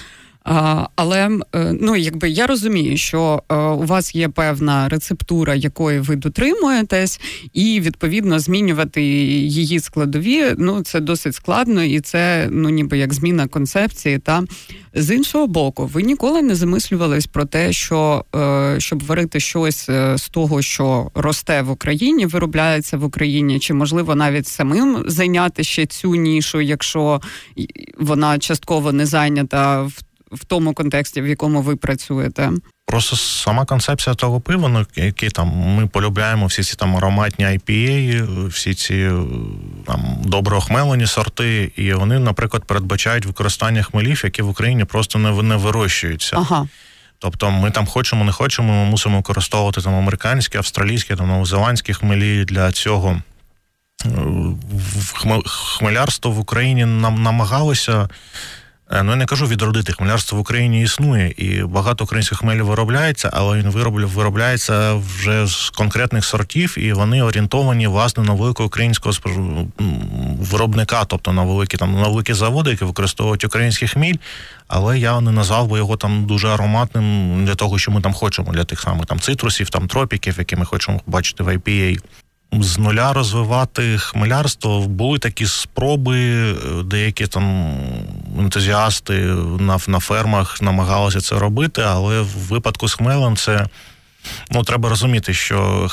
Але 0.44 1.38
е, 1.54 1.74
ну, 1.80 1.96
якби 1.96 2.30
я 2.30 2.46
розумію, 2.46 2.96
що 2.96 3.42
е, 3.48 3.54
у 3.56 3.82
вас 3.82 4.14
є 4.14 4.28
певна 4.28 4.88
рецептура, 4.88 5.54
якої 5.54 6.00
ви 6.00 6.16
дотримуєтесь, 6.16 7.20
і 7.52 7.80
відповідно 7.80 8.38
змінювати 8.38 9.02
її 9.02 9.80
складові. 9.80 10.54
Ну 10.58 10.82
це 10.82 11.00
досить 11.00 11.34
складно, 11.34 11.82
і 11.82 12.00
це 12.00 12.48
ну 12.50 12.68
ніби 12.68 12.98
як 12.98 13.14
зміна 13.14 13.46
концепції. 13.46 14.18
Та 14.18 14.44
з 14.94 15.14
іншого 15.14 15.46
боку, 15.46 15.86
ви 15.86 16.02
ніколи 16.02 16.42
не 16.42 16.54
замислювались 16.54 17.26
про 17.26 17.44
те, 17.44 17.72
що 17.72 18.24
е, 18.34 18.74
щоб 18.78 19.06
варити 19.06 19.40
щось 19.40 19.90
з 20.14 20.28
того, 20.30 20.62
що 20.62 21.10
росте 21.14 21.62
в 21.62 21.70
Україні, 21.70 22.26
виробляється 22.26 22.96
в 22.96 23.04
Україні, 23.04 23.58
чи 23.58 23.74
можливо 23.74 24.14
навіть 24.14 24.46
самим 24.46 25.04
зайняти 25.06 25.64
ще 25.64 25.86
цю 25.86 26.14
нішу, 26.14 26.60
якщо 26.60 27.20
вона 27.98 28.38
частково 28.38 28.92
не 28.92 29.06
зайнята 29.06 29.82
в 29.82 30.02
в 30.32 30.44
тому 30.44 30.74
контексті, 30.74 31.22
в 31.22 31.26
якому 31.26 31.62
ви 31.62 31.76
працюєте? 31.76 32.50
Просто 32.86 33.16
сама 33.16 33.64
концепція 33.64 34.14
того 34.14 34.40
пива, 34.40 34.68
ну 34.68 34.86
які 34.96 35.28
там 35.28 35.48
ми 35.48 35.86
полюбляємо 35.86 36.46
всі 36.46 36.62
ці 36.62 36.76
там 36.76 36.96
ароматні 36.96 37.44
IPA, 37.44 38.46
всі 38.46 38.74
ці 38.74 39.10
там 39.86 40.16
добре 40.24 40.56
охмелені 40.56 41.06
сорти, 41.06 41.72
і 41.76 41.92
вони, 41.92 42.18
наприклад, 42.18 42.64
передбачають 42.64 43.26
використання 43.26 43.82
хмелів, 43.82 44.20
які 44.24 44.42
в 44.42 44.48
Україні 44.48 44.84
просто 44.84 45.18
не 45.18 45.42
не 45.42 45.56
вирощуються. 45.56 46.36
Ага. 46.36 46.68
Тобто 47.18 47.50
ми 47.50 47.70
там 47.70 47.86
хочемо, 47.86 48.24
не 48.24 48.32
хочемо, 48.32 48.84
ми 48.84 48.90
мусимо 48.90 49.16
використовувати 49.16 49.80
там 49.80 49.94
американські, 49.94 50.58
австралійські, 50.58 51.16
там 51.16 51.28
новозеландські 51.28 51.94
хмелі 51.94 52.44
для 52.44 52.72
цього. 52.72 53.22
Хмелярство 55.44 56.30
в 56.30 56.38
Україні 56.38 56.84
нам 56.84 57.22
намагалося 57.22 57.92
Е, 57.92 58.08
ну 58.92 59.10
я 59.10 59.16
не 59.16 59.26
кажу 59.26 59.46
відродити 59.46 59.92
хмелярство 59.92 60.38
в 60.38 60.40
Україні 60.40 60.82
існує, 60.82 61.34
і 61.36 61.62
багато 61.62 62.04
українських 62.04 62.38
хмелів 62.38 62.66
виробляється, 62.66 63.30
але 63.32 63.58
він 63.58 63.68
виробляється 64.06 64.94
вже 64.94 65.46
з 65.46 65.70
конкретних 65.70 66.24
сортів, 66.24 66.78
і 66.78 66.92
вони 66.92 67.22
орієнтовані 67.22 67.86
власне 67.86 68.24
на 68.24 68.32
великого 68.32 68.66
українського 68.66 69.14
виробника, 70.40 71.04
тобто 71.04 71.32
на 71.32 71.42
великі 71.42 71.78
там 71.78 71.92
на 71.92 72.08
великі 72.08 72.32
заводи, 72.32 72.70
які 72.70 72.84
використовують 72.84 73.44
український 73.44 73.88
хміль. 73.88 74.16
Але 74.68 74.98
я 74.98 75.20
не 75.20 75.30
назвав 75.30 75.68
би 75.68 75.78
його 75.78 75.96
там 75.96 76.26
дуже 76.26 76.48
ароматним 76.48 77.44
для 77.44 77.54
того, 77.54 77.78
що 77.78 77.90
ми 77.90 78.00
там 78.00 78.12
хочемо 78.12 78.52
для 78.52 78.64
тих 78.64 78.80
самих 78.80 79.06
там 79.06 79.20
цитрусів, 79.20 79.70
там 79.70 79.88
тропіків, 79.88 80.34
які 80.38 80.56
ми 80.56 80.64
хочемо 80.64 81.00
бачити 81.06 81.42
в 81.42 81.48
IPA 81.48 81.98
з 82.60 82.78
нуля 82.78 83.12
розвивати 83.12 83.98
хмелярство. 83.98 84.80
Були 84.80 85.18
такі 85.18 85.46
спроби, 85.46 86.18
е, 86.18 86.54
деякі 86.84 87.26
там 87.26 87.74
ентузіасти 88.38 89.14
на 89.60 89.78
на 89.86 90.00
фермах 90.00 90.62
намагалися 90.62 91.20
це 91.20 91.38
робити, 91.38 91.82
але 91.86 92.20
в 92.20 92.26
випадку 92.26 92.88
з 92.88 92.94
хмелем 92.94 93.36
це 93.36 93.66
ну, 94.50 94.62
треба 94.62 94.88
розуміти, 94.88 95.34
що 95.34 95.88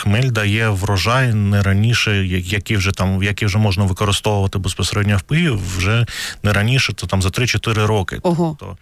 хмель 0.00 0.30
дає 0.30 0.68
врожай 0.68 1.34
не 1.34 1.62
раніше, 1.62 2.26
який 2.26 2.76
вже 2.76 2.92
там, 2.92 3.22
який 3.22 3.46
вже 3.46 3.58
можна 3.58 3.84
використовувати 3.84 4.58
безпосередньо 4.58 5.16
в 5.16 5.22
пиві, 5.22 5.50
вже 5.76 6.06
не 6.42 6.52
раніше, 6.52 6.92
то 6.92 7.06
там 7.06 7.22
за 7.22 7.28
3-4 7.28 7.86
роки. 7.86 8.18
Ого. 8.22 8.56
Тобто, 8.60 8.76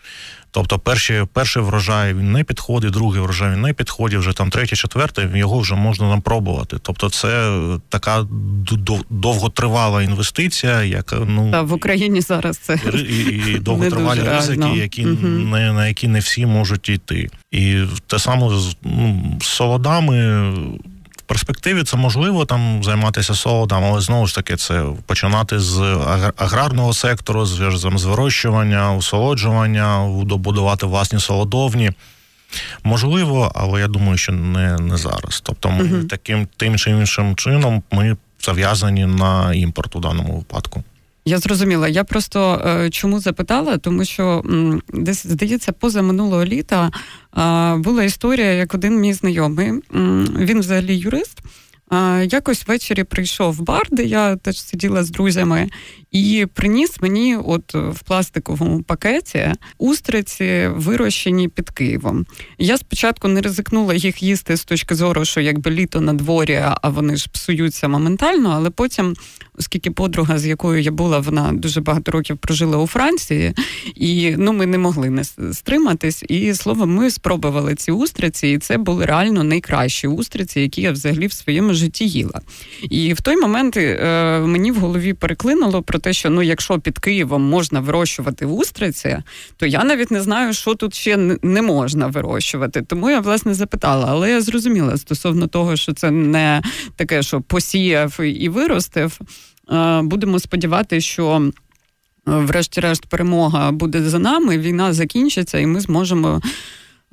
тобто 0.54 0.78
перший, 0.78 1.24
перший 1.32 1.62
врожай 1.62 2.14
він 2.14 2.32
не 2.32 2.44
підходить, 2.44 2.92
другий 2.92 3.20
врожай 3.20 3.52
він 3.52 3.60
не 3.60 3.72
підходить, 3.72 4.18
вже 4.18 4.32
там 4.32 4.50
третій, 4.50 4.76
четвертий, 4.76 5.26
його 5.34 5.58
вже 5.58 5.74
можна 5.74 6.08
нам 6.08 6.20
пробувати. 6.20 6.76
Тобто, 6.82 7.10
це 7.10 7.60
така 7.88 8.26
довготривала 9.10 10.02
інвестиція, 10.02 10.82
яка 10.82 11.16
ну 11.16 11.50
Та, 11.50 11.62
в 11.62 11.72
Україні 11.72 12.20
зараз 12.20 12.58
це 12.58 12.78
і, 12.94 13.52
і 13.52 13.58
довготривалі 13.58 14.20
ризики, 14.20 14.68
які 14.76 15.06
угу. 15.06 15.28
не 15.28 15.72
на 15.72 15.88
які 15.88 16.08
не 16.08 16.18
всі 16.18 16.46
можуть 16.46 16.88
йти. 16.88 17.28
І 17.52 17.82
те 18.06 18.18
саме 18.18 18.58
з 18.58 18.76
ну, 18.82 19.38
солодами 19.42 20.52
перспективі 21.34 21.82
це 21.82 21.96
можливо 21.96 22.44
там 22.44 22.84
займатися 22.84 23.34
солодом, 23.34 23.84
але 23.84 24.00
знову 24.00 24.26
ж 24.26 24.34
таки 24.34 24.56
це 24.56 24.84
починати 25.06 25.60
з 25.60 25.80
аграрного 26.36 26.94
сектору, 26.94 27.46
з, 27.46 27.78
з 27.94 28.04
вирощування, 28.04 28.94
усолоджування, 28.94 30.08
добудувати 30.24 30.86
власні 30.86 31.20
солодовні. 31.20 31.92
Можливо, 32.84 33.52
але 33.54 33.80
я 33.80 33.88
думаю, 33.88 34.18
що 34.18 34.32
не 34.32 34.76
не 34.76 34.96
зараз. 34.96 35.40
Тобто, 35.42 35.70
ми 35.70 35.84
uh 35.84 36.06
таким 36.08 36.48
тим 36.56 36.76
чи 36.76 36.90
іншим 36.90 37.36
чином 37.36 37.82
ми 37.90 38.16
зав'язані 38.40 39.06
на 39.06 39.54
імпорт 39.54 39.96
у 39.96 40.00
даному 40.00 40.36
випадку. 40.36 40.84
Я 41.24 41.38
зрозуміла. 41.38 41.88
Я 41.88 42.04
просто 42.04 42.62
е, 42.66 42.90
чому 42.90 43.20
запитала, 43.20 43.78
тому 43.78 44.04
що 44.04 44.42
м, 44.46 44.82
десь 44.92 45.26
здається, 45.26 45.72
поза 45.72 46.02
минулого 46.02 46.44
літа 46.44 46.90
е, 47.38 47.76
була 47.76 48.04
історія, 48.04 48.52
як 48.52 48.74
один 48.74 49.00
мій 49.00 49.12
знайомий. 49.12 49.68
М, 49.94 50.28
він 50.40 50.60
взагалі 50.60 50.96
юрист. 50.96 51.38
Е, 51.92 52.24
якось 52.24 52.66
ввечері 52.66 53.04
прийшов 53.04 53.62
бар, 53.62 53.82
де 53.90 54.04
я 54.04 54.36
теж 54.36 54.62
сиділа 54.62 55.04
з 55.04 55.10
друзями, 55.10 55.68
і 56.12 56.46
приніс 56.54 57.00
мені, 57.00 57.36
от 57.36 57.74
в 57.74 58.02
пластиковому 58.02 58.82
пакеті, 58.82 59.52
устриці 59.78 60.68
вирощені 60.74 61.48
під 61.48 61.70
Києвом. 61.70 62.26
Я 62.58 62.78
спочатку 62.78 63.28
не 63.28 63.40
ризикнула 63.40 63.94
їх 63.94 64.22
їсти 64.22 64.56
з 64.56 64.64
точки 64.64 64.94
зору, 64.94 65.24
що 65.24 65.40
якби 65.40 65.70
літо 65.70 66.00
на 66.00 66.12
дворі, 66.12 66.62
а 66.82 66.88
вони 66.88 67.16
ж 67.16 67.28
псуються 67.32 67.88
моментально, 67.88 68.52
але 68.54 68.70
потім 68.70 69.14
оскільки 69.58 69.90
подруга, 69.90 70.38
з 70.38 70.46
якою 70.46 70.82
я 70.82 70.90
була, 70.90 71.18
вона 71.18 71.52
дуже 71.52 71.80
багато 71.80 72.12
років 72.12 72.36
прожила 72.36 72.78
у 72.78 72.86
Франції, 72.86 73.54
і 73.94 74.34
ну 74.38 74.52
ми 74.52 74.66
не 74.66 74.78
могли 74.78 75.10
не 75.10 75.24
стриматись. 75.52 76.24
І 76.28 76.54
словом, 76.54 76.94
ми 76.94 77.10
спробували 77.10 77.74
ці 77.74 77.92
устриці, 77.92 78.48
і 78.48 78.58
це 78.58 78.78
були 78.78 79.06
реально 79.06 79.44
найкращі 79.44 80.06
устриці, 80.06 80.60
які 80.60 80.82
я 80.82 80.92
взагалі 80.92 81.26
в 81.26 81.32
своєму 81.32 81.73
житті 81.74 82.08
їла. 82.08 82.40
І 82.90 83.12
в 83.12 83.20
той 83.20 83.36
момент 83.36 83.76
е, 83.76 84.40
мені 84.40 84.72
в 84.72 84.76
голові 84.76 85.12
переклинуло 85.12 85.82
про 85.82 85.98
те, 85.98 86.12
що 86.12 86.30
ну, 86.30 86.42
якщо 86.42 86.78
під 86.78 86.98
Києвом 86.98 87.42
можна 87.42 87.80
вирощувати 87.80 88.46
устриці, 88.46 89.18
то 89.56 89.66
я 89.66 89.84
навіть 89.84 90.10
не 90.10 90.20
знаю, 90.20 90.52
що 90.52 90.74
тут 90.74 90.94
ще 90.94 91.16
не 91.42 91.62
можна 91.62 92.06
вирощувати. 92.06 92.82
Тому 92.82 93.10
я 93.10 93.20
власне 93.20 93.54
запитала, 93.54 94.06
але 94.08 94.30
я 94.30 94.40
зрозуміла 94.40 94.96
стосовно 94.96 95.46
того, 95.46 95.76
що 95.76 95.92
це 95.92 96.10
не 96.10 96.62
таке, 96.96 97.22
що 97.22 97.40
посіяв 97.40 98.20
і 98.20 98.48
виростив. 98.48 99.18
Е, 99.72 100.02
будемо 100.02 100.38
сподіватися, 100.38 101.06
що. 101.06 101.50
Е, 102.28 102.30
врешті-решт, 102.30 103.06
перемога 103.06 103.72
буде 103.72 104.02
за 104.02 104.18
нами, 104.18 104.58
війна 104.58 104.92
закінчиться, 104.92 105.58
і 105.58 105.66
ми 105.66 105.80
зможемо 105.80 106.40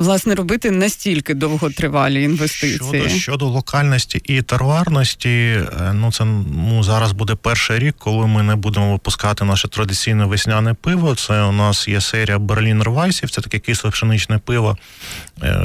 власне 0.02 0.36
робити 0.36 0.72
настільки 0.72 1.34
довготривалі 1.34 2.24
інвестиції. 2.24 3.10
Щодо 3.10 3.10
щодо 3.10 3.46
локальності 3.46 4.22
і 4.26 4.42
теруарності, 4.42 5.30
е, 5.30 5.94
ну 5.94 6.12
це 6.12 6.26
ну 6.26 6.84
зараз 6.84 7.12
буде 7.12 7.36
перший 7.36 7.80
рік, 7.80 7.96
коли 8.00 8.28
ми 8.28 8.44
не 8.44 8.56
будемо 8.56 8.92
випускати 8.92 9.46
наше 9.46 9.68
традиційне 9.68 10.26
весняне 10.26 10.74
пиво. 10.74 11.16
Це 11.16 11.42
у 11.42 11.52
нас 11.52 11.88
є 11.88 12.02
серія 12.02 12.40
Берлінер 12.40 12.90
Вайсів, 12.90 13.30
це 13.30 13.42
таке 13.42 13.60
кисле 13.60 13.90
пшеничне 13.90 14.38
пиво, 14.38 14.78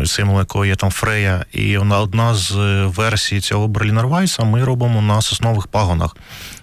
символ 0.05 0.39
якого 0.39 0.65
є 0.65 0.77
там 0.77 0.91
Фрея. 0.91 1.45
І 1.53 1.79
вона 1.79 2.01
одна 2.01 2.35
з 2.35 2.53
версій 2.87 3.41
цього 3.41 3.69
Берлінер 3.69 4.07
Вайса 4.07 4.45
ми 4.45 4.65
робимо 4.65 5.03
на 5.03 5.23
соснових 5.23 5.67
пагонах. 5.67 6.17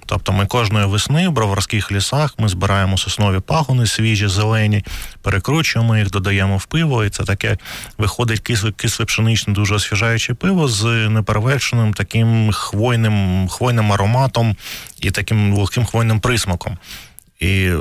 Тобто 0.06 0.34
ми 0.34 0.46
кожної 0.46 0.86
весни 0.86 1.28
в 1.28 1.32
броварських 1.32 1.92
лісах 1.92 2.34
ми 2.38 2.48
збираємо 2.48 2.98
соснові 2.98 3.40
пагони, 3.40 3.88
свіжі, 3.88 4.28
зелені, 4.28 4.84
перекручуємо 5.22 5.98
їх, 5.98 6.12
додаємо 6.12 6.58
в 6.58 6.66
пиво, 6.66 7.06
і 7.06 7.10
це 7.10 7.24
таке 7.24 7.58
виходить 7.98 8.40
кисле, 8.40 8.72
кисле 8.72 9.06
пшеничне, 9.06 9.54
дуже 9.54 9.76
освіжаюче 9.76 10.34
пиво 10.34 10.68
з 10.68 10.84
неперевершеним 11.10 11.94
таким 11.94 12.52
хвойним 12.52 13.48
хвойним 13.48 13.92
ароматом 13.92 14.56
і 15.02 15.12
таким 15.12 15.54
легким 15.54 15.86
хвойним 15.86 16.20
присмаком. 16.20 16.78
І 17.44 17.72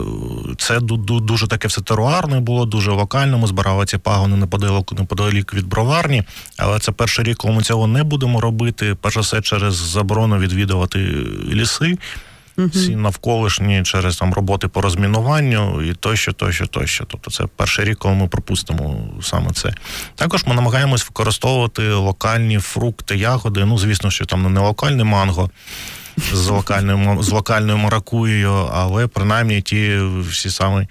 це 0.58 0.80
дуже 0.80 1.46
таке 1.46 1.68
все 1.68 1.80
теруарне 1.80 2.40
було, 2.40 2.64
дуже 2.66 2.90
локально. 2.90 3.38
Ми 3.38 3.46
збирали 3.46 3.86
ці 3.86 3.98
пагони 3.98 4.36
неподалік, 4.36 4.92
неподалік 4.92 5.54
від 5.54 5.66
броварні. 5.66 6.22
Але 6.56 6.78
це 6.78 6.92
перший 6.92 7.24
рік, 7.24 7.36
коли 7.36 7.54
ми 7.54 7.62
цього 7.62 7.86
не 7.86 8.02
будемо 8.02 8.40
робити. 8.40 8.96
Перш 9.00 9.14
за 9.14 9.20
все 9.20 9.40
через 9.40 9.74
заборону 9.74 10.38
відвідувати 10.38 10.98
ліси. 11.52 11.98
Всі 12.58 12.96
навколишні 12.96 13.82
через 13.82 14.16
там 14.16 14.34
роботи 14.34 14.68
по 14.68 14.80
розмінуванню 14.80 15.82
і 15.82 15.94
тощо, 15.94 16.32
тощо, 16.32 16.66
тощо. 16.66 17.04
Тобто 17.04 17.30
це 17.30 17.44
перший 17.56 17.84
рік, 17.84 17.98
коли 17.98 18.14
ми 18.14 18.28
пропустимо 18.28 19.08
саме 19.22 19.52
це. 19.52 19.72
Також 20.14 20.46
ми 20.46 20.54
намагаємось 20.54 21.08
використовувати 21.08 21.92
локальні 21.92 22.58
фрукти, 22.58 23.16
ягоди. 23.16 23.64
Ну, 23.64 23.78
звісно, 23.78 24.10
що 24.10 24.24
там 24.24 24.52
не 24.52 24.60
локальне 24.60 25.04
манго, 25.04 25.50
з 26.16 26.48
локальною 26.48 27.22
з 27.22 27.30
локальною 27.30 27.78
маракуєю, 27.78 28.52
але 28.72 29.06
принаймні 29.06 29.62
ті 29.62 29.98
всі 30.30 30.50
самі 30.50 30.86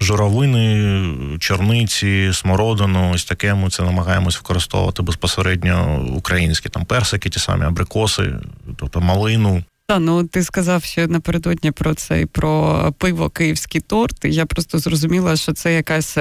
журавини, 0.00 1.38
чорниці, 1.38 2.30
смородину, 2.32 3.12
ось 3.14 3.24
таке 3.24 3.54
ми 3.54 3.70
це 3.70 3.82
намагаємось 3.82 4.36
використовувати 4.36 5.02
безпосередньо 5.02 6.06
українські 6.16 6.68
там 6.68 6.84
персики, 6.84 7.28
ті 7.28 7.38
самі 7.38 7.64
абрикоси, 7.64 8.34
тобто 8.76 9.00
малину. 9.00 9.64
Та 9.86 9.98
ну 9.98 10.24
ти 10.26 10.42
сказав 10.42 10.84
ще 10.84 11.06
напередодні 11.06 11.70
про 11.70 11.94
це 11.94 12.20
і 12.20 12.26
про 12.26 12.92
пиво 12.98 13.30
київський 13.30 13.80
торт. 13.80 14.24
Я 14.24 14.46
просто 14.46 14.78
зрозуміла, 14.78 15.36
що 15.36 15.52
це 15.52 15.74
якась 15.74 16.18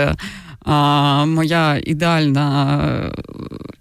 а, 0.66 1.26
моя 1.26 1.82
ідеальна, 1.84 3.12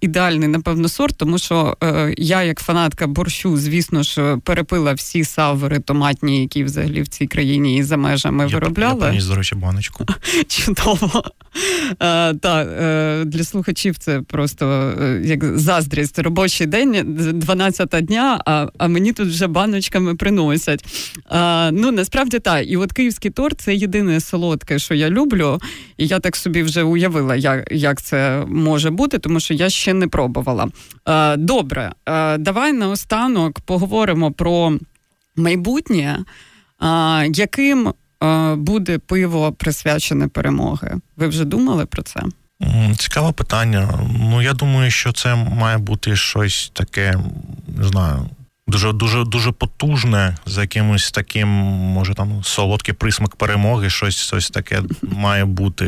ідеальний, 0.01 0.49
напевно, 0.49 0.89
сорт, 0.89 1.17
тому 1.17 1.39
що 1.39 1.77
е, 1.83 2.15
я, 2.19 2.43
як 2.43 2.61
фанатка 2.61 3.07
борщу, 3.07 3.57
звісно 3.57 4.03
ж, 4.03 4.37
перепила 4.45 4.93
всі 4.93 5.25
савери 5.25 5.79
томатні, 5.79 6.41
які 6.41 6.65
взагалі 6.65 7.03
в 7.03 7.09
цій 7.09 7.27
країні 7.27 7.77
і 7.77 7.83
за 7.83 7.97
межами 7.97 8.45
я, 8.45 8.55
виробляли. 8.55 9.01
Я 9.01 9.07
приніс, 9.07 9.25
до 9.25 9.35
речі, 9.35 9.55
баночку. 9.55 10.07
Чудово. 10.49 11.25
Е, 11.91 12.35
та, 12.35 12.63
е, 12.63 13.25
Для 13.25 13.45
слухачів 13.45 13.99
це 13.99 14.21
просто 14.21 14.67
е, 15.03 15.23
як 15.25 15.59
заздрість. 15.59 16.19
Робочий 16.19 16.67
день, 16.67 17.05
12 17.35 17.89
дня, 17.89 18.41
а 18.47 18.67
а 18.79 18.89
мені 18.89 19.13
тут 19.13 19.29
вже 19.29 19.47
баночками 19.47 20.15
приносять. 20.15 20.85
Е, 21.33 21.71
ну, 21.71 21.93
насправді 21.93 22.39
так. 22.39 22.71
І 22.71 22.77
от 22.77 22.93
київський 22.93 23.31
торт 23.31 23.61
це 23.61 23.75
єдине 23.75 24.21
солодке, 24.21 24.79
що 24.79 24.95
я 24.95 25.11
люблю. 25.11 25.61
І 25.97 26.07
я 26.07 26.19
так 26.19 26.37
собі 26.37 26.63
вже 26.63 26.83
уявила, 26.83 27.37
як 27.37 27.69
як 27.71 28.03
це 28.03 28.45
може 28.49 28.91
бути, 28.91 29.19
тому 29.19 29.41
що 29.41 29.55
я 29.55 29.71
ще 29.71 29.90
не 29.95 30.09
пробувала. 30.09 30.69
Е, 31.09 31.37
добре, 31.37 31.93
е, 32.07 32.39
давай 32.39 32.73
наостанок 32.73 33.61
поговоримо 33.61 34.33
про 34.33 34.79
майбутнє, 35.37 36.19
е, 36.83 37.27
яким 37.35 37.93
буде 38.57 38.99
пиво 38.99 39.53
присвячене 39.53 40.29
перемоги. 40.29 40.97
Ви 41.17 41.29
вже 41.29 41.45
думали 41.45 41.87
про 41.87 42.03
це? 42.03 42.21
Цікаве 42.99 43.33
питання. 43.33 43.89
Ну 44.21 44.43
я 44.43 44.53
думаю, 44.53 44.91
що 44.91 45.13
це 45.13 45.35
має 45.35 45.79
бути 45.79 46.17
щось 46.17 46.71
таке, 46.75 47.15
не 47.79 47.85
знаю 47.85 48.29
дуже 48.71 48.93
дуже 48.93 49.25
дуже 49.25 49.53
потужне, 49.53 50.37
за 50.47 50.61
якимось 50.61 51.11
таким, 51.11 51.49
може 51.49 52.15
там 52.15 52.45
солодкий 52.45 52.95
присмак 52.95 53.37
перемоги, 53.37 53.91
щось 53.91 54.17
щось 54.17 54.51
таке 54.51 54.83
має 55.03 55.45
бути. 55.45 55.85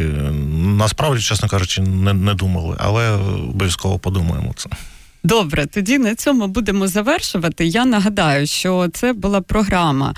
Насправді, 0.77 1.23
чесно 1.23 1.49
кажучи, 1.49 1.83
не, 1.83 2.13
не 2.13 2.35
думали, 2.35 2.77
але 2.79 3.11
обов'язково 3.11 3.99
подумаємо 3.99 4.55
це. 4.57 4.71
Добре, 5.25 5.67
тоді 5.67 5.99
на 5.99 6.15
цьому 6.15 6.47
будемо 6.47 6.89
завершувати. 6.89 7.67
Я 7.67 7.85
нагадаю, 7.85 8.47
що 8.47 8.89
це 8.93 9.13
була 9.13 9.41
програма. 9.41 10.15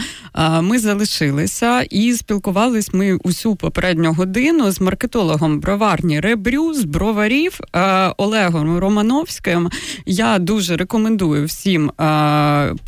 Ми 0.62 0.78
залишилися 0.78 1.82
і 1.82 2.12
спілкувались 2.12 2.94
ми 2.94 3.14
усю 3.14 3.56
попередню 3.56 4.12
годину 4.12 4.70
з 4.70 4.80
маркетологом 4.80 5.60
броварні 5.60 6.20
Rebrew 6.20 6.74
з 6.74 6.84
Броварів 6.84 7.60
Олегом 8.16 8.78
Романовським. 8.78 9.70
Я 10.06 10.38
дуже 10.38 10.76
рекомендую 10.76 11.46
всім 11.46 11.92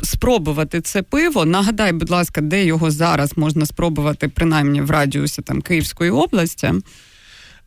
спробувати 0.01 0.81
це 0.81 1.01
пиво. 1.01 1.45
Нагадай, 1.45 1.93
будь 1.93 2.09
ласка, 2.09 2.41
де 2.41 2.65
його 2.65 2.91
зараз 2.91 3.37
можна 3.37 3.65
спробувати, 3.65 4.27
принаймні 4.27 4.81
в 4.81 4.91
радіусі 4.91 5.41
там 5.41 5.61
Київської 5.61 6.11
області. 6.11 6.73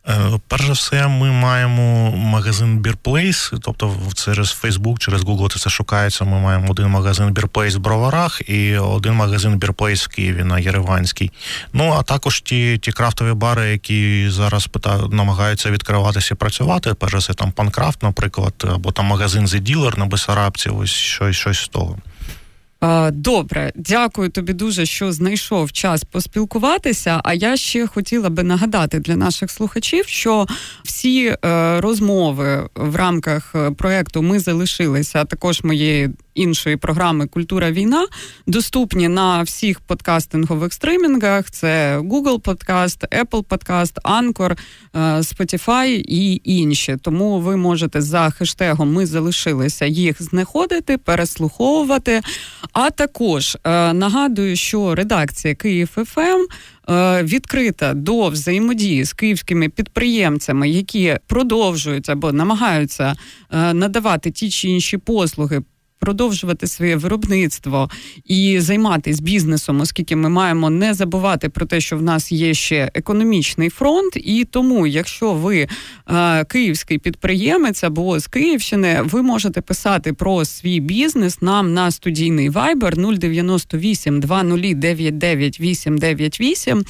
Е, 0.09 0.39
перш 0.47 0.65
за 0.65 0.73
все, 0.73 1.07
ми 1.07 1.31
маємо 1.31 2.11
магазин 2.11 2.77
BeerPlace, 2.77 3.51
тобто 3.61 3.97
через 4.15 4.49
Фейсбук, 4.49 4.99
через 4.99 5.21
Google 5.21 5.51
це 5.51 5.55
все 5.55 5.69
шукається. 5.69 6.25
Ми 6.25 6.39
маємо 6.39 6.71
один 6.71 6.87
магазин 6.87 7.31
BeerPlace 7.31 7.75
в 7.75 7.79
Броварах 7.79 8.49
і 8.49 8.77
один 8.77 9.13
магазин 9.13 9.57
BeerPlace 9.57 10.03
в 10.03 10.07
Києві 10.07 10.43
на 10.43 10.59
Єреванській. 10.59 11.31
Ну 11.73 11.95
а 11.99 12.03
також 12.03 12.41
ті 12.41 12.77
ті 12.77 12.91
крафтові 12.91 13.33
бари, 13.33 13.71
які 13.71 14.29
зараз 14.29 14.67
пита, 14.67 14.97
намагаються 15.11 15.71
відкриватися 15.71 16.33
і 16.33 16.37
працювати. 16.37 16.93
Перш 16.93 17.11
за 17.11 17.17
все, 17.17 17.33
там 17.33 17.51
Панкрафт, 17.51 18.03
наприклад, 18.03 18.53
або 18.73 18.91
там 18.91 19.05
магазин 19.05 19.45
The 19.45 19.61
Dealer 19.61 19.99
на 19.99 20.05
Бесарабці, 20.05 20.69
ось 20.69 20.89
щось 20.89 21.35
щось 21.35 21.59
з 21.59 21.67
того. 21.67 21.97
Добре, 23.11 23.71
дякую 23.75 24.29
тобі 24.29 24.53
дуже, 24.53 24.85
що 24.85 25.11
знайшов 25.11 25.71
час 25.71 26.03
поспілкуватися. 26.03 27.21
А 27.23 27.33
я 27.33 27.57
ще 27.57 27.87
хотіла 27.87 28.29
би 28.29 28.43
нагадати 28.43 28.99
для 28.99 29.15
наших 29.15 29.51
слухачів, 29.51 30.07
що 30.07 30.47
всі 30.83 31.25
е, 31.25 31.37
розмови 31.81 32.69
в 32.75 32.95
рамках 32.95 33.55
е, 33.55 33.71
проекту 33.71 34.21
ми 34.21 34.39
залишилися 34.39 35.21
а 35.21 35.25
також 35.25 35.63
моєї 35.63 36.09
іншої 36.33 36.77
програми 36.77 37.27
Культура 37.27 37.71
війна 37.71 38.07
доступні 38.47 39.07
на 39.07 39.41
всіх 39.41 39.79
подкастингових 39.79 40.73
стримінгах: 40.73 41.51
це 41.51 41.97
Google 41.99 42.41
Podcast, 42.41 43.23
Apple 43.23 43.43
Podcast, 43.45 43.93
Anchor, 43.93 44.57
е, 44.93 44.99
Spotify 44.99 46.03
і 46.07 46.41
інші. 46.43 46.97
Тому 47.01 47.39
ви 47.39 47.57
можете 47.57 48.01
за 48.01 48.29
хештегом 48.29 48.93
Ми 48.93 49.05
залишилися 49.05 49.85
їх 49.85 50.21
знаходити, 50.23 50.97
переслуховувати. 50.97 52.21
А 52.73 52.89
також 52.89 53.57
е, 53.63 53.93
нагадую, 53.93 54.55
що 54.55 54.95
редакція 54.95 55.55
Київ 55.55 55.87
ФМ 55.87 56.19
ем, 56.19 56.47
е, 56.89 57.23
відкрита 57.23 57.93
до 57.93 58.29
взаємодії 58.29 59.03
з 59.03 59.13
київськими 59.13 59.69
підприємцями, 59.69 60.69
які 60.69 61.17
продовжують 61.27 62.09
або 62.09 62.31
намагаються 62.31 63.15
надавати 63.51 64.31
ті 64.31 64.49
чи 64.49 64.69
інші 64.69 64.97
послуги 64.97 65.61
продовжувати 66.01 66.67
своє 66.67 66.95
виробництво 66.95 67.89
і 68.25 68.59
займатися 68.59 69.23
бізнесом, 69.23 69.81
оскільки 69.81 70.15
ми 70.15 70.29
маємо 70.29 70.69
не 70.69 70.93
забувати 70.93 71.49
про 71.49 71.65
те, 71.65 71.81
що 71.81 71.97
в 71.97 72.01
нас 72.01 72.31
є 72.31 72.53
ще 72.53 72.91
економічний 72.93 73.69
фронт. 73.69 74.13
І 74.15 74.45
тому, 74.45 74.87
якщо 74.87 75.33
ви 75.33 75.67
е, 76.09 76.45
київський 76.45 76.97
підприємець 76.97 77.83
або 77.83 78.19
з 78.19 78.27
Київщини, 78.27 79.01
ви 79.01 79.21
можете 79.21 79.61
писати 79.61 80.13
про 80.13 80.45
свій 80.45 80.79
бізнес 80.79 81.41
нам 81.41 81.73
на 81.73 81.91
студійний 81.91 82.49
вайбер 82.49 82.97
098 82.97 84.19
2099 84.19 85.59
898 85.59 86.85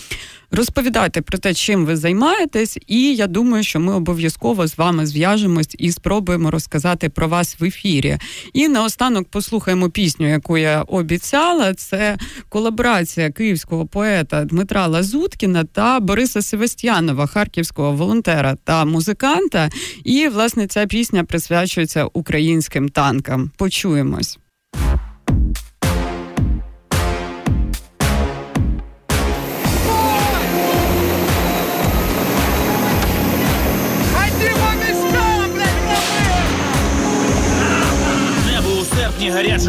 Розповідайте 0.54 1.22
про 1.22 1.38
те, 1.38 1.54
чим 1.54 1.86
ви 1.86 1.96
займаєтесь, 1.96 2.78
і 2.88 3.16
я 3.16 3.28
думаю, 3.28 3.64
що 3.64 3.80
ми 3.80 3.94
обов'язково 3.94 4.68
з 4.68 4.78
вами 4.78 5.06
зв'яжемось 5.06 5.76
і 5.78 5.92
спробуємо 5.92 6.52
розказати 6.52 7.10
про 7.10 7.28
вас 7.28 7.60
в 7.60 7.64
ефірі. 7.64 8.18
І 8.54 8.68
наостанок 8.68 9.28
послухаємо 9.28 9.90
пісню, 9.90 10.30
яку 10.30 10.58
я 10.58 10.82
обіцяла. 10.82 11.74
Це 11.74 12.18
колаборація 12.50 13.32
київського 13.32 13.86
поета 13.86 14.46
Дмитра 14.46 14.88
Лазуткіна 14.88 15.64
та 15.64 16.00
Бориса 16.00 16.42
Севастьянова, 16.42 17.28
харківського 17.28 17.92
волонтера 17.92 18.56
та 18.64 18.86
музиканта. 18.86 19.70
І 20.04 20.28
власне 20.28 20.68
ця 20.68 20.86
пісня 20.86 21.24
присвячується 21.24 22.06
українським 22.14 22.90
танкам. 22.90 23.52
Почуємось. 23.58 24.38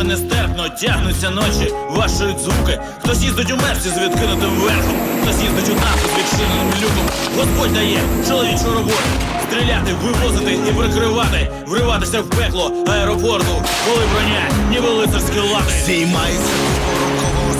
Гаряче 0.02 0.04
нестерпно 0.04 0.68
тягнуться 0.68 1.30
ночі, 1.30 1.74
вашують 1.90 2.38
звуки. 2.38 2.80
Хтось 3.02 3.22
їздить 3.22 3.52
у 3.52 3.56
мерці 3.56 3.88
з 3.88 3.98
відкинутим 3.98 4.50
верхом, 4.50 4.96
хтось 5.22 5.42
їздить 5.42 5.68
у 5.68 5.74
нас, 5.74 5.96
з 6.00 6.18
відчиненим 6.18 6.72
люком. 6.82 7.06
Господь 7.36 7.74
дає 7.74 8.00
чоловічу 8.28 8.74
роботу. 8.74 9.08
Стріляти, 9.48 9.92
вивозити 10.02 10.52
і 10.52 10.72
прикривати, 10.72 11.50
вриватися 11.66 12.20
в 12.20 12.24
пекло 12.30 12.72
аеропорту, 12.86 13.62
коли 13.86 14.06
броня, 14.12 14.50
ніби 14.70 14.88
лицарські 14.88 15.38
лати. 15.38 15.72
Порокового 15.86 16.91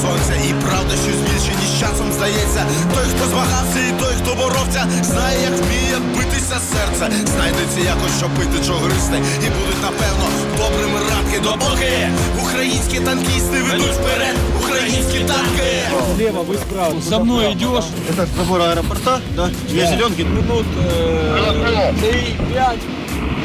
сонця, 0.02 0.36
і 0.50 0.52
правда, 0.66 0.94
що 1.04 1.12
більше 1.26 1.52
ніж 1.62 1.72
часом 1.80 2.08
здається. 2.18 2.62
Той, 2.94 3.06
хто 3.14 3.24
змагався, 3.32 3.80
і 3.90 3.92
той, 4.02 4.14
хто 4.22 4.36
боровся, 4.36 4.82
знає, 5.04 5.38
як 5.50 5.56
вміє 5.62 5.98
битися 6.18 6.38
битися 6.48 6.60
серце. 6.60 7.12
Знайдеться 7.36 7.80
якось, 7.80 8.18
що 8.18 8.26
пити, 8.30 8.64
що 8.64 8.74
гристи, 8.74 9.18
і 9.18 9.50
будуть 9.50 9.82
напевно 9.82 10.26
добрими 10.58 11.00
радки, 11.00 11.40
допоки 11.40 12.10
українські 12.44 13.00
танкісти 13.00 13.62
ведуть 13.72 13.92
вперед, 13.92 14.36
українські 14.64 15.20
танки. 15.20 15.72
Слева, 16.16 16.42
вы 16.42 16.56
справа. 16.56 17.02
Со 17.02 17.20
мной 17.20 17.52
идешь. 17.54 17.86
Это 18.10 18.28
забор 18.38 18.62
аэропорта, 18.62 19.22
да? 19.36 19.50
Две 19.70 19.88
зеленки. 19.88 20.24
Минут 20.24 20.66
э, 20.78 21.94
три, 22.02 22.36
пять. 22.54 22.80
У 22.82 23.01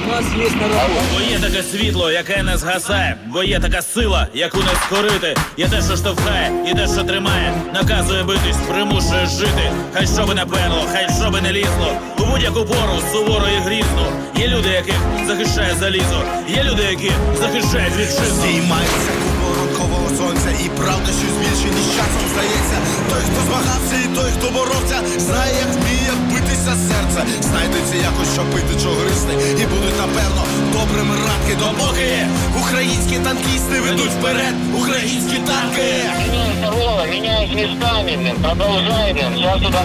нас 0.08 0.26
є 0.38 0.44
на. 0.44 0.68
Бо 1.14 1.32
є 1.32 1.40
таке 1.40 1.64
світло, 1.64 2.12
яке 2.12 2.44
не 2.44 2.58
згасає, 2.58 3.18
бо 3.26 3.44
є 3.44 3.60
така 3.60 3.82
сила, 3.82 4.28
яку 4.34 4.58
не 4.58 4.72
скорити. 4.86 5.36
Є 5.58 5.68
те, 5.68 5.82
що 5.82 5.98
штовхає, 5.98 6.52
і 6.72 6.74
те, 6.74 6.88
що 6.88 7.04
тримає, 7.04 7.54
наказує 7.74 8.24
битись, 8.24 8.58
примушує 8.70 9.26
жити. 9.26 9.72
Хай 9.94 10.08
що 10.08 10.26
би 10.26 10.34
не 10.34 10.46
пекло, 10.46 10.86
хай 10.92 11.08
що 11.22 11.32
би 11.32 11.42
не 11.42 11.52
лізло. 11.52 11.92
У 12.20 12.26
будь-яку 12.26 12.66
пору 12.66 13.02
суворо 13.12 13.46
і 13.58 13.60
грізно. 13.60 14.12
Є 14.36 14.48
люди, 14.48 14.70
яких 14.70 15.00
захищає 15.28 15.76
залізо, 15.76 16.24
є 16.50 16.64
люди, 16.64 16.84
які 16.84 17.12
захищають 17.40 17.96
вітчизну. 17.98 18.38
Ранкового 19.78 20.10
сонця, 20.10 20.50
і 20.66 20.70
правда, 20.70 21.10
що 21.20 21.28
більше 21.40 21.68
ніж 21.76 21.86
часом 21.98 22.24
здається. 22.34 22.78
Той, 23.10 23.22
хто 23.30 23.40
змагався, 23.48 23.96
і 24.06 24.16
той, 24.16 24.32
хто 24.38 24.48
боровся, 24.52 24.98
знає, 25.18 25.54
як 25.66 25.70
вміє 25.76 26.14
битися 26.32 26.74
серце. 26.88 27.20
Знайдеться 27.42 27.96
якось, 27.96 28.34
що 28.34 28.42
пити, 28.42 28.80
що 28.80 28.90
гристи, 28.90 29.34
і 29.62 29.66
будуть 29.66 29.98
напевно 30.04 30.42
добрими 30.74 31.16
ранки, 31.28 31.54
допоки 31.64 32.28
українські 32.62 33.16
танкісти 33.26 33.80
ведуть 33.80 34.14
вперед, 34.20 34.56
українські 34.82 35.38
танки. 35.50 35.90
Меняется 36.20 36.70
Вова, 36.72 37.06
меняюсь 37.06 37.54
местами, 37.60 38.14
блин. 38.22 38.36
Продолжай, 38.44 39.14
блин. 39.14 39.32
Сейчас 39.36 39.62
туда 39.62 39.82